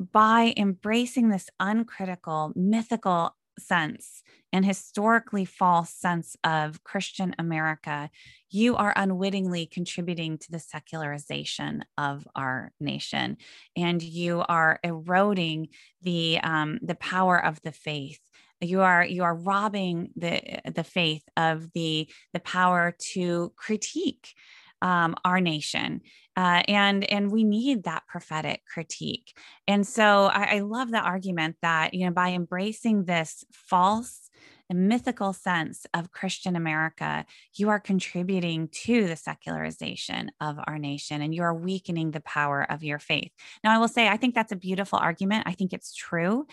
[0.00, 8.10] by embracing this uncritical, mythical sense and historically false sense of Christian America,
[8.50, 13.38] you are unwittingly contributing to the secularization of our nation,
[13.76, 15.68] and you are eroding
[16.02, 18.20] the um, the power of the faith.
[18.60, 20.40] You are you are robbing the
[20.74, 24.34] the faith of the the power to critique
[24.82, 26.00] um, our nation.
[26.36, 29.32] Uh, and and we need that prophetic critique
[29.66, 34.25] and so I, I love the argument that you know by embracing this false
[34.74, 41.34] mythical sense of Christian America, you are contributing to the secularization of our nation and
[41.34, 43.30] you are weakening the power of your faith.
[43.62, 45.44] Now, I will say, I think that's a beautiful argument.
[45.46, 46.46] I think it's true.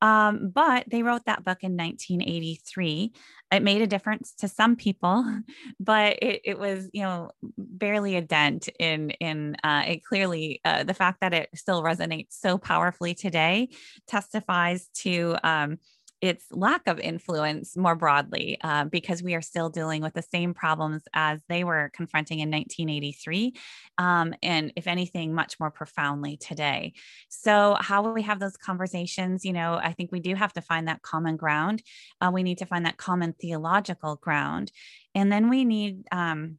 [0.00, 3.12] Um, but they wrote that book in 1983.
[3.52, 5.24] It made a difference to some people,
[5.80, 10.04] but it, it was, you know, barely a dent in in uh, it.
[10.04, 13.68] Clearly, uh, the fact that it still resonates so powerfully today
[14.06, 15.78] testifies to um,
[16.20, 20.54] its lack of influence more broadly uh, because we are still dealing with the same
[20.54, 23.54] problems as they were confronting in 1983
[23.98, 26.94] um, and if anything much more profoundly today.
[27.28, 30.60] So how will we have those conversations you know i think we do have to
[30.60, 31.82] find that common ground
[32.20, 34.72] uh, we need to find that common theological ground
[35.14, 36.58] and then we need um,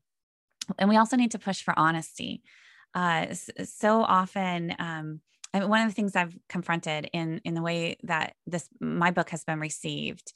[0.78, 2.42] and we also need to push for honesty.
[2.94, 3.28] Uh,
[3.64, 5.22] so often um,
[5.54, 9.12] I mean, one of the things I've confronted in in the way that this my
[9.12, 10.34] book has been received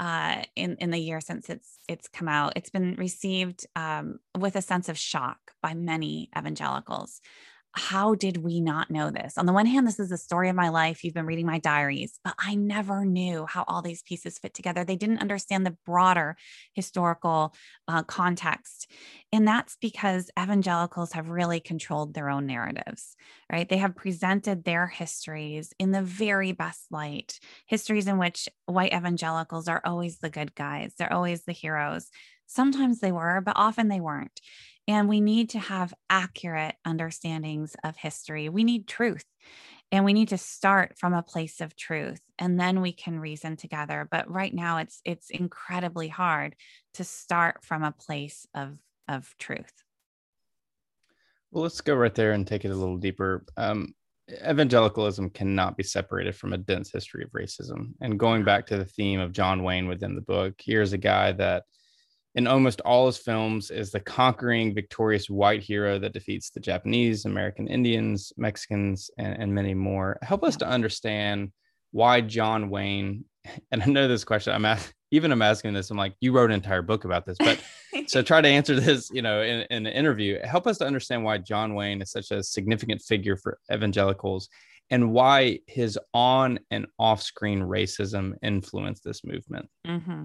[0.00, 4.56] uh, in in the year since it's it's come out, it's been received um, with
[4.56, 7.20] a sense of shock by many evangelicals
[7.76, 9.36] how did we not know this?
[9.36, 11.02] On the one hand, this is the story of my life.
[11.02, 14.84] You've been reading my diaries, but I never knew how all these pieces fit together.
[14.84, 16.36] They didn't understand the broader
[16.72, 17.52] historical
[17.88, 18.90] uh, context.
[19.32, 23.16] And that's because evangelicals have really controlled their own narratives,
[23.50, 23.68] right?
[23.68, 29.66] They have presented their histories in the very best light, histories in which white evangelicals
[29.66, 32.08] are always the good guys, they're always the heroes.
[32.46, 34.40] Sometimes they were, but often they weren't.
[34.86, 38.48] And we need to have accurate understandings of history.
[38.48, 39.24] We need truth.
[39.92, 43.56] And we need to start from a place of truth and then we can reason
[43.56, 44.08] together.
[44.10, 46.56] But right now it's it's incredibly hard
[46.94, 48.78] to start from a place of
[49.08, 49.72] of truth.
[51.50, 53.44] Well, let's go right there and take it a little deeper.
[53.56, 53.94] Um,
[54.44, 57.92] evangelicalism cannot be separated from a dense history of racism.
[58.00, 61.32] And going back to the theme of John Wayne within the book, here's a guy
[61.32, 61.64] that
[62.34, 67.24] in almost all his films is the conquering, victorious white hero that defeats the Japanese,
[67.24, 70.18] American Indians, Mexicans, and, and many more.
[70.22, 71.52] Help us to understand
[71.92, 73.24] why John Wayne.
[73.70, 74.54] And I know this question.
[74.54, 75.90] I'm at, even I'm asking this.
[75.90, 77.62] I'm like, you wrote an entire book about this, but
[78.06, 79.10] so try to answer this.
[79.12, 82.30] You know, in, in an interview, help us to understand why John Wayne is such
[82.30, 84.48] a significant figure for evangelicals,
[84.88, 89.68] and why his on and off screen racism influenced this movement.
[89.86, 90.24] Mm-hmm.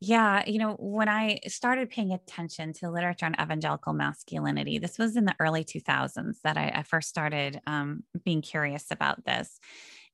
[0.00, 5.16] Yeah, you know, when I started paying attention to literature on evangelical masculinity, this was
[5.16, 9.58] in the early 2000s that I, I first started um, being curious about this.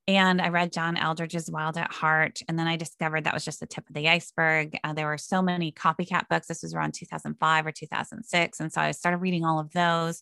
[0.06, 2.40] And I read John Eldredge's Wild at Heart.
[2.48, 4.78] And then I discovered that was just the tip of the iceberg.
[4.84, 6.46] Uh, there were so many copycat books.
[6.46, 8.60] This was around 2005 or 2006.
[8.60, 10.20] And so I started reading all of those.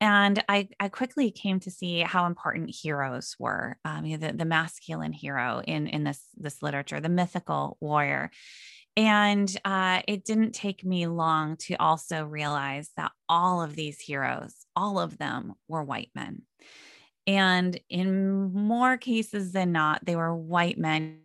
[0.00, 4.34] And I, I quickly came to see how important heroes were, um, you know, the,
[4.34, 8.30] the masculine hero in, in this, this literature, the mythical warrior.
[8.96, 14.54] And uh, it didn't take me long to also realize that all of these heroes,
[14.74, 16.42] all of them were white men.
[17.26, 21.20] And in more cases than not, they were white men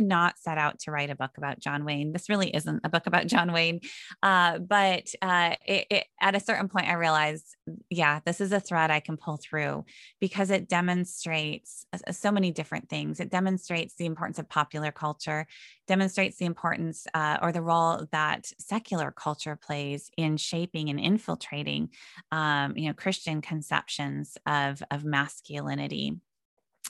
[0.00, 2.12] not set out to write a book about John Wayne.
[2.12, 3.80] This really isn't a book about John Wayne.
[4.22, 7.56] Uh, but uh, it, it, at a certain point, I realized,
[7.90, 9.84] yeah, this is a thread I can pull through
[10.20, 13.20] because it demonstrates so many different things.
[13.20, 15.46] It demonstrates the importance of popular culture,
[15.86, 21.90] demonstrates the importance uh, or the role that secular culture plays in shaping and infiltrating,
[22.32, 26.18] um, you know, Christian conceptions of, of masculinity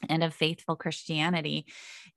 [0.08, 1.66] and of faithful Christianity.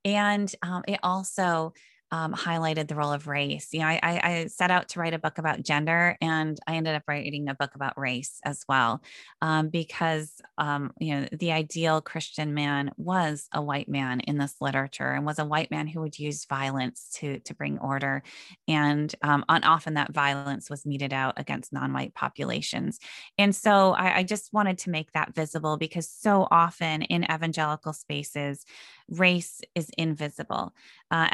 [0.04, 1.72] And um, it also
[2.12, 3.68] um, highlighted the role of race.
[3.72, 6.94] You know, I, I, set out to write a book about gender, and I ended
[6.94, 9.00] up writing a book about race as well,
[9.40, 14.56] um, because um, you know the ideal Christian man was a white man in this
[14.60, 18.22] literature, and was a white man who would use violence to to bring order,
[18.68, 22.98] and um, often that violence was meted out against non-white populations.
[23.38, 27.94] And so I, I just wanted to make that visible because so often in evangelical
[27.94, 28.66] spaces
[29.08, 30.72] race is invisible.
[31.10, 31.28] Uh,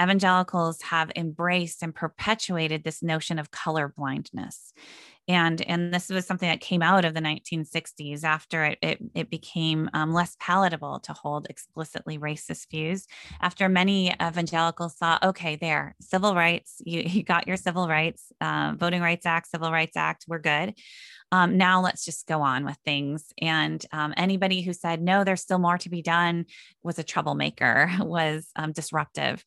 [0.83, 4.73] have embraced and perpetuated this notion of color blindness
[5.29, 9.31] and and this was something that came out of the 1960s after it it, it
[9.31, 13.07] became um, less palatable to hold explicitly racist views
[13.41, 18.75] after many evangelicals saw okay there civil rights you, you got your civil rights uh,
[18.77, 20.75] voting rights act civil rights act we're good
[21.31, 23.33] um, now let's just go on with things.
[23.41, 26.47] And um, anybody who said, no, there's still more to be done
[26.83, 29.45] was a troublemaker, was um, disruptive.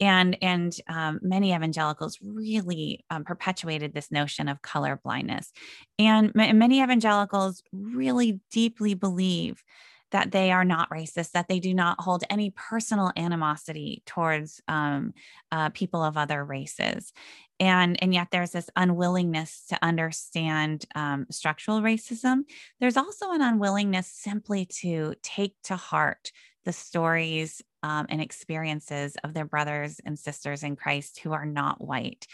[0.00, 5.52] And, and um, many evangelicals really um, perpetuated this notion of color blindness.
[5.98, 9.62] And many evangelicals really deeply believe
[10.10, 15.12] that they are not racist, that they do not hold any personal animosity towards um,
[15.50, 17.12] uh, people of other races.
[17.58, 22.42] And and yet there's this unwillingness to understand um, structural racism.
[22.80, 26.30] There's also an unwillingness simply to take to heart
[26.64, 31.84] the stories um, and experiences of their brothers and sisters in christ who are not
[31.84, 32.26] white.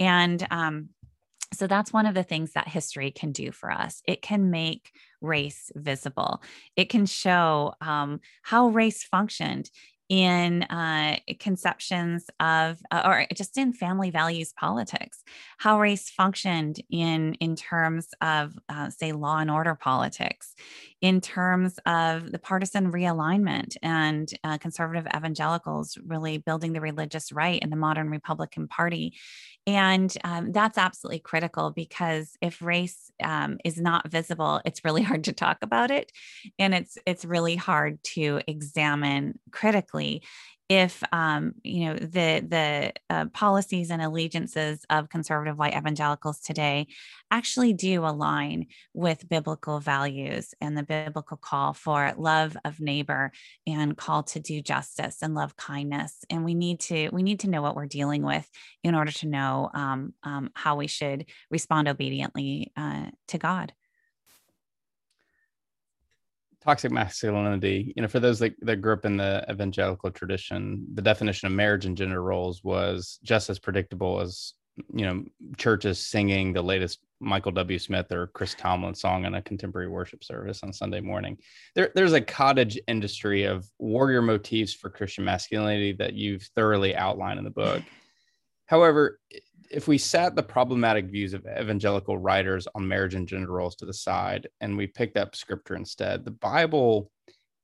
[0.00, 0.88] And um,
[1.52, 4.02] so that's one of the things that history can do for us.
[4.06, 6.42] It can make race visible.
[6.76, 9.70] It can show um, how race functioned
[10.08, 15.22] in uh, conceptions of uh, or just in family values politics
[15.58, 20.54] how race functioned in in terms of uh, say law and order politics
[21.00, 27.62] in terms of the partisan realignment and uh, conservative evangelicals really building the religious right
[27.62, 29.14] in the modern republican party.
[29.66, 35.24] And um, that's absolutely critical because if race um, is not visible, it's really hard
[35.24, 36.12] to talk about it,
[36.58, 39.93] and it's it's really hard to examine critically
[40.68, 46.86] if um, you know the the uh, policies and allegiances of conservative white evangelicals today
[47.30, 53.30] actually do align with biblical values and the biblical call for love of neighbor
[53.66, 56.24] and call to do justice and love kindness.
[56.30, 58.48] And we need to we need to know what we're dealing with
[58.82, 63.72] in order to know um, um, how we should respond obediently uh, to god
[66.64, 71.02] toxic masculinity you know for those that, that grew up in the evangelical tradition the
[71.02, 74.54] definition of marriage and gender roles was just as predictable as
[74.92, 75.24] you know
[75.56, 77.78] churches singing the latest michael w.
[77.78, 81.36] Smith or chris tomlin song in a contemporary worship service on sunday morning.
[81.74, 87.38] There, there's a cottage industry of warrior motifs for christian masculinity that you've thoroughly outlined
[87.38, 87.82] in the book.
[88.66, 89.20] However
[89.74, 93.84] if we set the problematic views of evangelical writers on marriage and gender roles to
[93.84, 97.10] the side and we picked up scripture instead, the Bible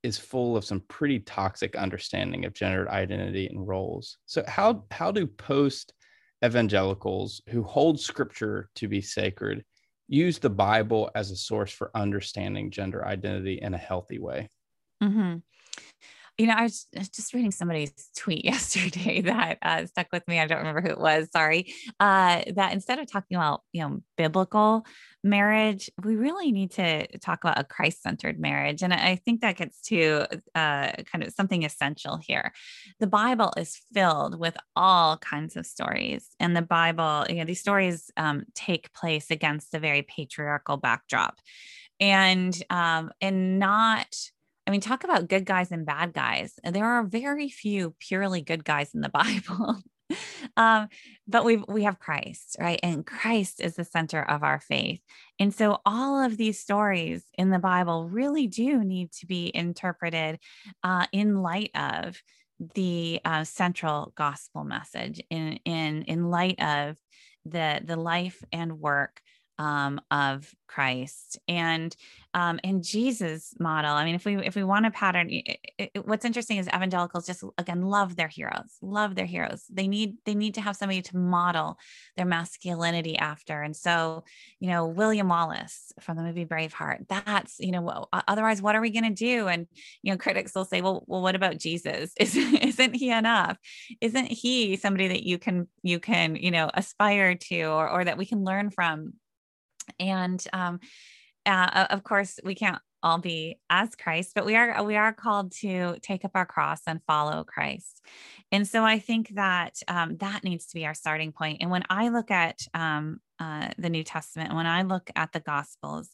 [0.02, 4.18] is full of some pretty toxic understanding of gendered identity and roles.
[4.26, 5.92] So how how do post
[6.44, 9.64] evangelicals who hold scripture to be sacred
[10.08, 14.48] use the Bible as a source for understanding gender identity in a healthy way?
[15.00, 15.38] Mm-hmm
[16.38, 20.40] you know, I was just reading somebody's tweet yesterday that uh, stuck with me.
[20.40, 21.28] I don't remember who it was.
[21.32, 21.72] Sorry.
[21.98, 24.86] Uh, that instead of talking about, you know, biblical
[25.22, 28.82] marriage, we really need to talk about a Christ centered marriage.
[28.82, 32.52] And I think that gets to uh, kind of something essential here.
[33.00, 36.28] The Bible is filled with all kinds of stories.
[36.38, 41.38] And the Bible, you know, these stories um, take place against a very patriarchal backdrop.
[41.98, 44.16] And um, and not
[44.70, 46.54] I mean, talk about good guys and bad guys.
[46.62, 49.82] There are very few purely good guys in the Bible.
[50.56, 50.86] um,
[51.26, 52.78] but we we have Christ, right?
[52.80, 55.00] And Christ is the center of our faith.
[55.40, 60.38] And so all of these stories in the Bible really do need to be interpreted
[60.84, 62.22] uh, in light of
[62.76, 66.94] the uh, central gospel message, in in in light of
[67.44, 69.20] the the life and work
[69.61, 71.94] um, of Christ and
[72.32, 73.92] um, and Jesus model.
[73.92, 77.26] I mean, if we if we want a pattern, it, it, what's interesting is evangelicals
[77.26, 79.64] just again love their heroes, love their heroes.
[79.68, 81.76] They need they need to have somebody to model
[82.16, 83.61] their masculinity after.
[83.61, 84.24] And so,
[84.61, 87.08] you know, William Wallace from the movie Braveheart.
[87.08, 89.48] That's you know, otherwise, what are we going to do?
[89.48, 89.66] And
[90.02, 92.12] you know, critics will say, well, well, what about Jesus?
[92.18, 93.58] Isn't isn't he enough?
[94.00, 98.16] Isn't he somebody that you can you can you know aspire to or or that
[98.16, 99.14] we can learn from?
[99.99, 100.80] And um,
[101.47, 105.53] uh, of course we can't all be as Christ, but we are we are called
[105.61, 108.03] to take up our cross and follow Christ.
[108.53, 111.59] And so I think that um, that needs to be our starting point.
[111.61, 115.41] And when I look at um, uh, the New Testament, when I look at the
[115.41, 116.11] Gospels,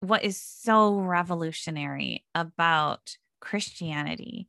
[0.00, 4.48] what is so revolutionary about Christianity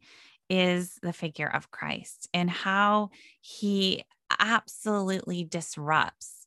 [0.49, 4.03] is the figure of Christ and how he
[4.39, 6.40] absolutely disrupts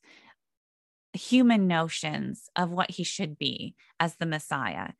[1.15, 4.91] human notions of what he should be as the Messiah.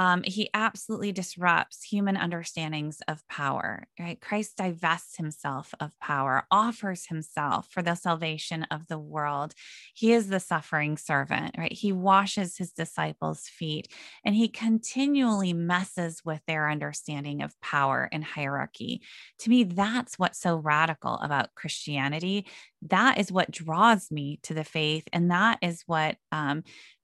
[0.00, 4.18] Um, he absolutely disrupts human understandings of power, right?
[4.18, 9.52] Christ divests himself of power, offers himself for the salvation of the world.
[9.92, 11.70] He is the suffering servant, right?
[11.74, 13.88] He washes his disciples' feet
[14.24, 19.02] and he continually messes with their understanding of power and hierarchy.
[19.40, 22.46] To me, that's what's so radical about Christianity.
[22.88, 25.06] That is what draws me to the faith.
[25.12, 26.62] And that is what um,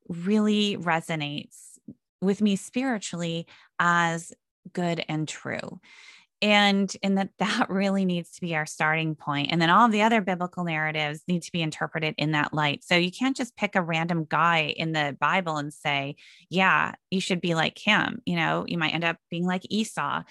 [0.09, 1.76] really resonates
[2.21, 3.47] with me spiritually
[3.79, 4.33] as
[4.73, 5.81] good and true.
[6.43, 9.49] And and that that really needs to be our starting point.
[9.51, 12.85] And then all the other biblical narratives need to be interpreted in that light.
[12.85, 16.17] So you can't just pick a random guy in the bible and say
[16.51, 18.21] yeah you should be like him.
[18.27, 20.23] You know you might end up being like esau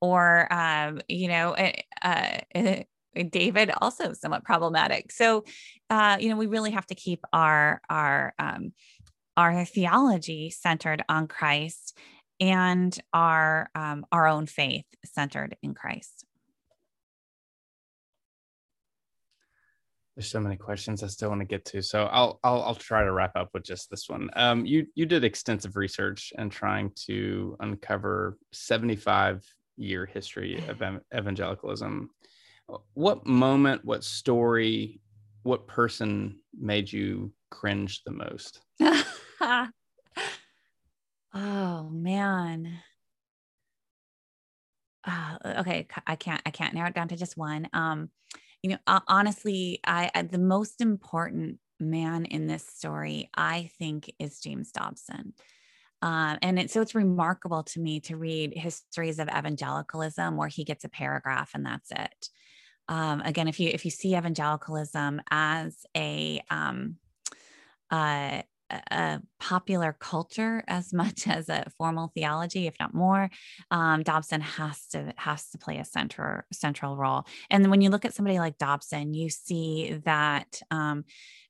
[0.00, 1.54] or um, you know
[2.02, 2.82] uh, uh,
[3.30, 5.12] david also somewhat problematic.
[5.12, 5.44] So
[5.88, 8.72] uh, you know we really have to keep our our um,
[9.36, 11.96] our theology centered on Christ
[12.40, 16.24] and our um, our own faith centered in Christ.
[20.16, 23.02] There's so many questions I still want to get to, so I'll I'll, I'll try
[23.04, 24.30] to wrap up with just this one.
[24.36, 29.44] Um, you you did extensive research and trying to uncover 75
[29.76, 30.82] year history of
[31.16, 32.10] evangelicalism.
[32.94, 35.00] What moment, what story,
[35.42, 38.60] what person made you cringe the most?
[41.34, 42.78] oh man.
[45.06, 47.68] Uh, okay, I can't I can't narrow it down to just one.
[47.72, 48.10] Um,
[48.62, 54.10] you know, uh, honestly, I, I the most important man in this story, I think,
[54.18, 55.34] is James Dobson.
[56.00, 60.64] Um, and it, so it's remarkable to me to read histories of evangelicalism where he
[60.64, 62.28] gets a paragraph and that's it.
[62.88, 66.96] Um, again, if you if you see evangelicalism as a um,
[67.90, 68.42] uh,
[68.90, 73.30] a popular culture as much as a formal theology, if not more.
[73.70, 77.24] Um, Dobson has to has to play a central central role.
[77.50, 81.04] And when you look at somebody like Dobson, you see that um,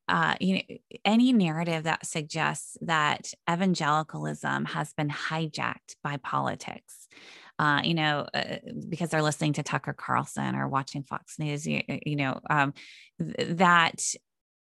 [0.08, 7.08] uh, you know any narrative that suggests that evangelicalism has been hijacked by politics.
[7.56, 8.56] Uh, you know, uh,
[8.88, 12.74] because they're listening to Tucker Carlson or watching Fox News, you, you know, um,
[13.20, 14.02] th- that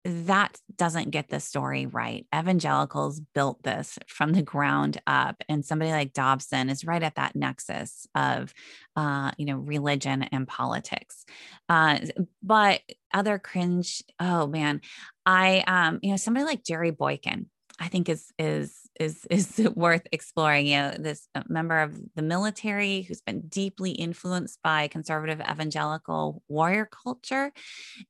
[0.07, 2.25] that doesn't get the story right.
[2.33, 7.35] Evangelicals built this from the ground up, and somebody like Dobson is right at that
[7.35, 8.53] nexus of,
[8.95, 11.25] uh, you know, religion and politics.
[11.67, 11.99] Uh,
[12.41, 12.79] but
[13.13, 14.79] other cringe, oh man,
[15.25, 17.47] I, um, you know, somebody like Jerry Boykin,
[17.77, 20.67] I think is is is is worth exploring.
[20.67, 26.41] You know, this uh, member of the military who's been deeply influenced by conservative evangelical
[26.47, 27.51] warrior culture,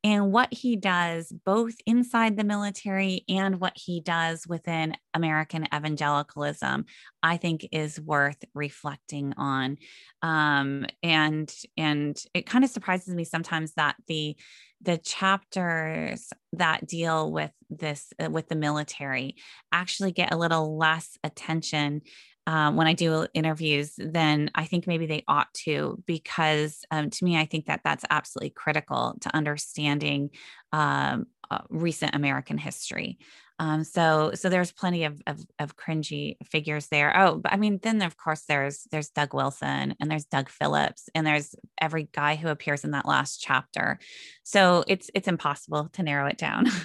[0.03, 6.85] and what he does both inside the military and what he does within American evangelicalism,
[7.23, 9.77] I think is worth reflecting on.
[10.21, 14.35] Um, and and it kind of surprises me sometimes that the
[14.81, 19.35] the chapters that deal with this uh, with the military
[19.71, 22.01] actually get a little less attention
[22.47, 27.25] um, when I do interviews than I think maybe they ought to, because um, to
[27.25, 30.29] me, I think that that's absolutely critical to understanding
[30.71, 33.19] um, uh, recent American history.
[33.59, 37.17] Um, so so there's plenty of, of, of cringy figures there.
[37.17, 41.09] Oh, but I mean, then of course there's there's Doug Wilson and there's Doug Phillips
[41.15, 43.99] and there's every guy who appears in that last chapter.
[44.43, 46.67] So it's it's impossible to narrow it down.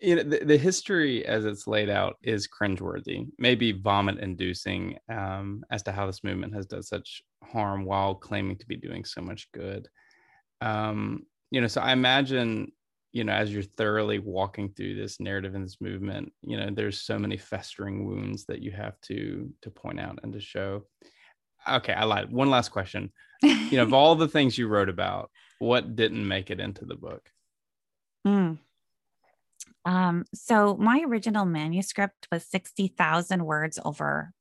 [0.00, 5.64] you know the, the, history as it's laid out is cringeworthy maybe vomit inducing um,
[5.70, 9.20] as to how this movement has done such harm while claiming to be doing so
[9.20, 9.88] much good
[10.60, 12.70] um, you know so i imagine
[13.12, 17.00] you know as you're thoroughly walking through this narrative and this movement you know there's
[17.00, 20.84] so many festering wounds that you have to to point out and to show.
[21.68, 22.30] Okay i lied.
[22.30, 23.12] One last question.
[23.42, 26.96] You know of all the things you wrote about what didn't make it into the
[26.96, 27.28] book?
[28.26, 28.58] Mm.
[29.84, 34.32] um, so my original manuscript was 60,000 words over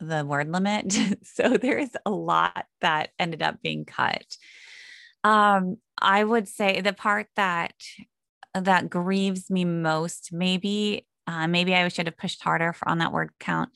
[0.00, 0.96] the word limit.
[1.24, 4.36] So there's a lot that ended up being cut
[5.26, 7.74] um, I would say the part that
[8.54, 13.12] that grieves me most, maybe, uh, maybe I should have pushed harder for, on that
[13.12, 13.70] word count,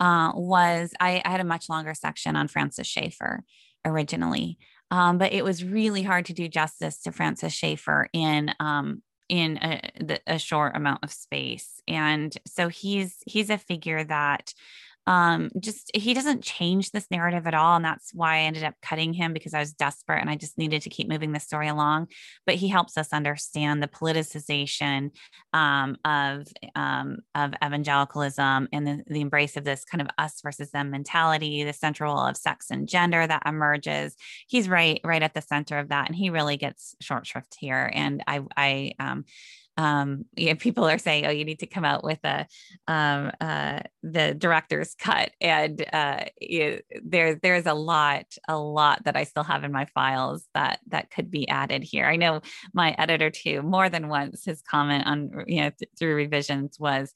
[0.00, 3.44] uh, was I, I, had a much longer section on Francis Schaeffer
[3.84, 4.58] originally.
[4.90, 9.58] Um, but it was really hard to do justice to Francis Schaeffer in um, in
[9.58, 14.54] a, a, short amount of space, and so he's he's a figure that
[15.06, 17.76] um, just he doesn't change this narrative at all.
[17.76, 20.58] And that's why I ended up cutting him because I was desperate and I just
[20.58, 22.08] needed to keep moving the story along.
[22.44, 25.10] But he helps us understand the politicization
[25.52, 30.70] um, of um, of evangelicalism and the, the embrace of this kind of us versus
[30.70, 34.16] them mentality, the central role of sex and gender that emerges.
[34.48, 37.90] He's right right at the center of that, and he really gets short shrift here.
[37.94, 39.24] And I I um,
[39.76, 42.46] um, yeah, people are saying, "Oh, you need to come out with a
[42.88, 49.16] um, uh, the director's cut," and uh, you, there there's a lot, a lot that
[49.16, 52.06] I still have in my files that that could be added here.
[52.06, 52.40] I know
[52.72, 57.12] my editor too, more than once, his comment on you know th- through revisions was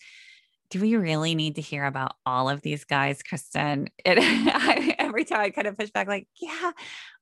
[0.71, 3.89] do we really need to hear about all of these guys, Kristin?
[4.05, 6.71] It, every time I kind of push back, like, yeah,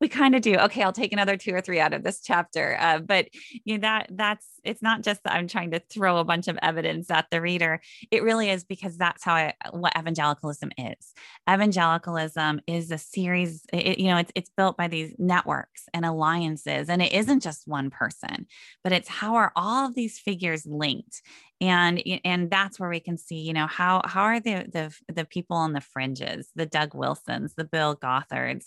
[0.00, 0.56] we kind of do.
[0.56, 2.76] Okay, I'll take another two or three out of this chapter.
[2.78, 3.28] Uh, but
[3.64, 6.58] you know that that's it's not just that I'm trying to throw a bunch of
[6.62, 7.80] evidence at the reader.
[8.10, 11.14] It really is because that's how I, what evangelicalism is.
[11.50, 13.64] Evangelicalism is a series.
[13.72, 17.66] It, you know, it's it's built by these networks and alliances, and it isn't just
[17.66, 18.46] one person,
[18.84, 21.22] but it's how are all of these figures linked
[21.60, 25.24] and and that's where we can see you know how how are the the the
[25.24, 28.66] people on the fringes the doug wilsons the bill gothards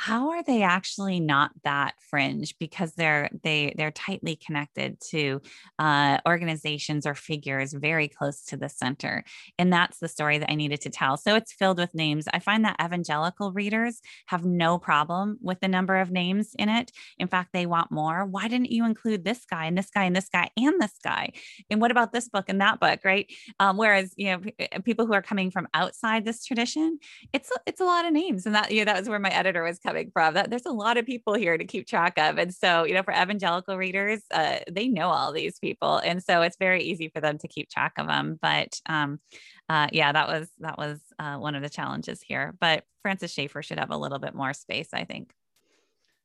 [0.00, 2.54] how are they actually not that fringe?
[2.58, 5.42] Because they're they they're tightly connected to
[5.78, 9.24] uh, organizations or figures very close to the center
[9.58, 11.18] and that's the story that i needed to tell.
[11.18, 12.26] So it's filled with names.
[12.32, 16.92] I find that evangelical readers have no problem with the number of names in it.
[17.18, 18.24] In fact they want more.
[18.24, 21.32] Why didn't you include this guy and this guy and this guy and this guy?
[21.68, 23.30] And what about this book and that book right?
[23.58, 26.98] Um, whereas you know eh, people who are coming from outside this tradition
[27.34, 28.46] it's it's a lot of names.
[28.46, 30.34] And that know that was where my editor was coming coming from.
[30.34, 33.02] That there's a lot of people here to keep track of, and so you know,
[33.02, 37.20] for evangelical readers, uh, they know all these people, and so it's very easy for
[37.20, 38.38] them to keep track of them.
[38.40, 39.20] But um,
[39.68, 42.54] uh, yeah, that was that was uh, one of the challenges here.
[42.60, 45.32] But Francis Schaeffer should have a little bit more space, I think.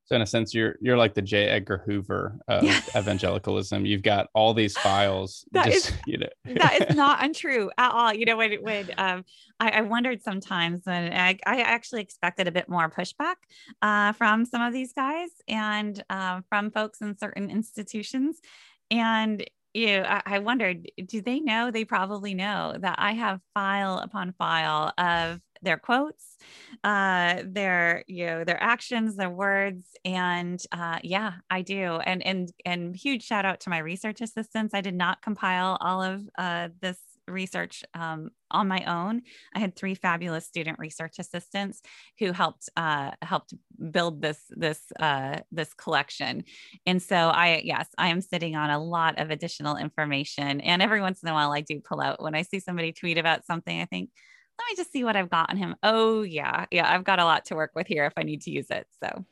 [0.05, 1.45] So in a sense, you're you're like the J.
[1.45, 2.79] Edgar Hoover of yeah.
[2.95, 3.87] evangelicalism.
[3.87, 5.45] You've got all these files.
[5.51, 6.27] that just, is, you know.
[6.59, 8.13] that is not untrue at all.
[8.13, 9.25] You know, when when um,
[9.59, 13.35] I, I wondered sometimes and I, I actually expected a bit more pushback
[13.81, 18.39] uh, from some of these guys and uh, from folks in certain institutions,
[18.91, 19.43] and
[19.73, 21.71] you know, I, I wondered, do they know?
[21.71, 26.37] They probably know that I have file upon file of their quotes,
[26.83, 31.97] uh, their you know their actions, their words, and uh, yeah, I do.
[31.97, 34.73] And and and huge shout out to my research assistants.
[34.73, 36.97] I did not compile all of uh, this
[37.27, 39.21] research um, on my own.
[39.53, 41.81] I had three fabulous student research assistants
[42.19, 43.53] who helped uh, helped
[43.91, 46.43] build this this uh, this collection.
[46.85, 50.61] And so I yes, I am sitting on a lot of additional information.
[50.61, 53.17] And every once in a while, I do pull out when I see somebody tweet
[53.17, 53.81] about something.
[53.81, 54.09] I think
[54.57, 55.75] let me just see what I've got on him.
[55.83, 58.51] Oh yeah, yeah, I've got a lot to work with here if I need to
[58.51, 58.87] use it.
[58.99, 59.25] So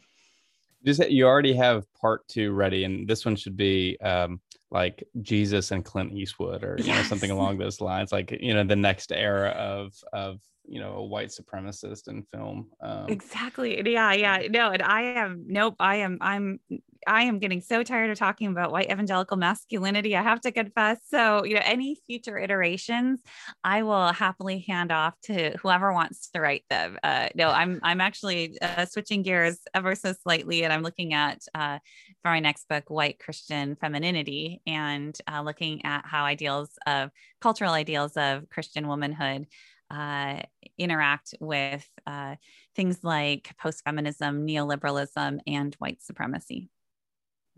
[0.84, 5.72] just you already have part two ready, and this one should be um, like Jesus
[5.72, 6.98] and Clint Eastwood, or you yes.
[6.98, 8.12] know something along those lines.
[8.12, 12.70] Like you know the next era of of you know a white supremacist in film.
[12.82, 13.82] Um, exactly.
[13.90, 14.14] Yeah.
[14.14, 14.48] Yeah.
[14.50, 14.72] No.
[14.72, 15.46] And I am.
[15.48, 15.76] Nope.
[15.80, 16.18] I am.
[16.20, 16.60] I'm
[17.08, 20.16] I am getting so tired of talking about white evangelical masculinity.
[20.16, 21.00] I have to confess.
[21.08, 23.22] So, you know, any future iterations,
[23.64, 26.98] I will happily hand off to whoever wants to write them.
[27.04, 31.40] Uh, no, I'm I'm actually uh, switching gears ever so slightly, and I'm looking at
[31.54, 31.80] uh,
[32.22, 37.74] for my next book, White Christian Femininity, and uh, looking at how ideals of cultural
[37.74, 39.48] ideals of Christian womanhood
[39.90, 40.42] uh,
[40.78, 42.36] interact with uh,
[42.76, 46.70] things like post feminism, neoliberalism, and white supremacy.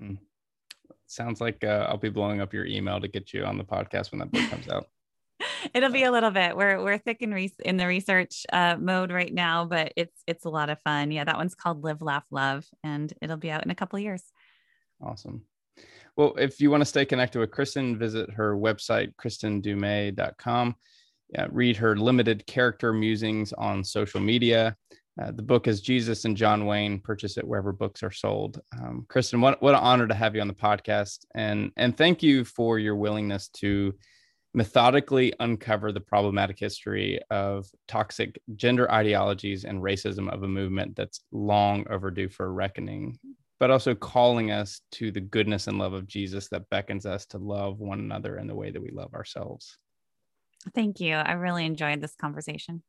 [0.02, 0.18] Mm.
[1.08, 4.12] Sounds like uh, I'll be blowing up your email to get you on the podcast
[4.12, 4.88] when that book comes out.
[5.74, 6.56] It'll be a little bit.
[6.56, 10.46] We're we're thick in re- in the research uh, mode right now, but it's it's
[10.46, 11.12] a lot of fun.
[11.12, 14.24] Yeah, that one's called Live, Laugh, Love, and it'll be out in a couple years.
[15.02, 15.44] Awesome.
[16.16, 20.76] Well, if you want to stay connected with Kristin, visit her website, kristindumez.com.
[21.30, 24.78] Yeah, read her limited character musings on social media.
[25.22, 27.00] Uh, the book is Jesus and John Wayne.
[27.00, 28.62] Purchase it wherever books are sold.
[28.78, 31.26] Um, Kristin, what, what an honor to have you on the podcast.
[31.34, 33.94] And, and thank you for your willingness to
[34.56, 41.20] methodically uncover the problematic history of toxic gender ideologies and racism of a movement that's
[41.34, 43.20] long overdue for reckoning,
[43.60, 47.38] but also calling us to the goodness and love of Jesus that beckons us to
[47.38, 49.78] love one another in the way that we love ourselves.
[50.74, 51.16] Thank you.
[51.16, 52.82] I really enjoyed this conversation.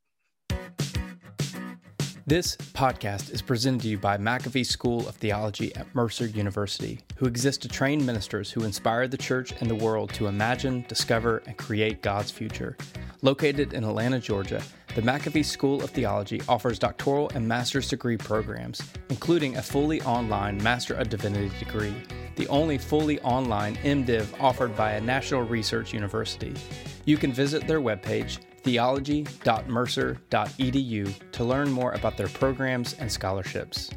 [2.29, 7.27] This podcast is presented to you by McAfee School of Theology at Mercer University, who
[7.27, 11.57] exists to train ministers who inspire the church and the world to imagine, discover, and
[11.57, 12.77] create God's future.
[13.23, 14.61] Located in Atlanta, Georgia,
[14.97, 20.61] the McAfee School of Theology offers doctoral and master's degree programs, including a fully online
[20.61, 21.95] Master of Divinity degree,
[22.35, 26.55] the only fully online MDiv offered by a national research university.
[27.05, 33.91] You can visit their webpage, theology.mercer.edu, to learn more about their programs and scholarships.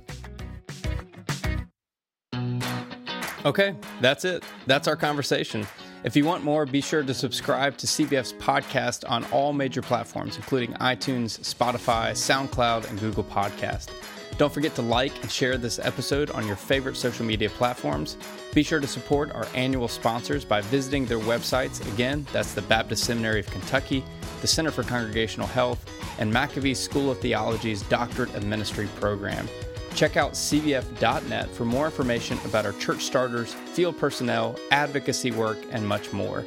[3.46, 4.44] Okay, that's it.
[4.68, 5.66] That's our conversation.
[6.04, 10.36] If you want more, be sure to subscribe to CBF's podcast on all major platforms,
[10.36, 13.90] including iTunes, Spotify, SoundCloud, and Google Podcast.
[14.40, 18.16] Don't forget to like and share this episode on your favorite social media platforms.
[18.54, 21.86] Be sure to support our annual sponsors by visiting their websites.
[21.94, 24.02] Again, that's the Baptist Seminary of Kentucky,
[24.40, 25.86] the Center for Congregational Health,
[26.20, 29.50] and McAfee School of Theology's Doctorate of Ministry program.
[29.94, 35.86] Check out cbf.net for more information about our church starters, field personnel, advocacy work, and
[35.86, 36.46] much more.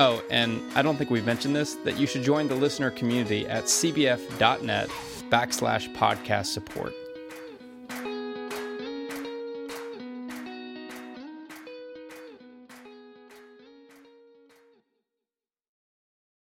[0.00, 3.46] Oh, and I don't think we've mentioned this that you should join the listener community
[3.46, 4.88] at cbf.net
[5.30, 6.92] backslash podcast support.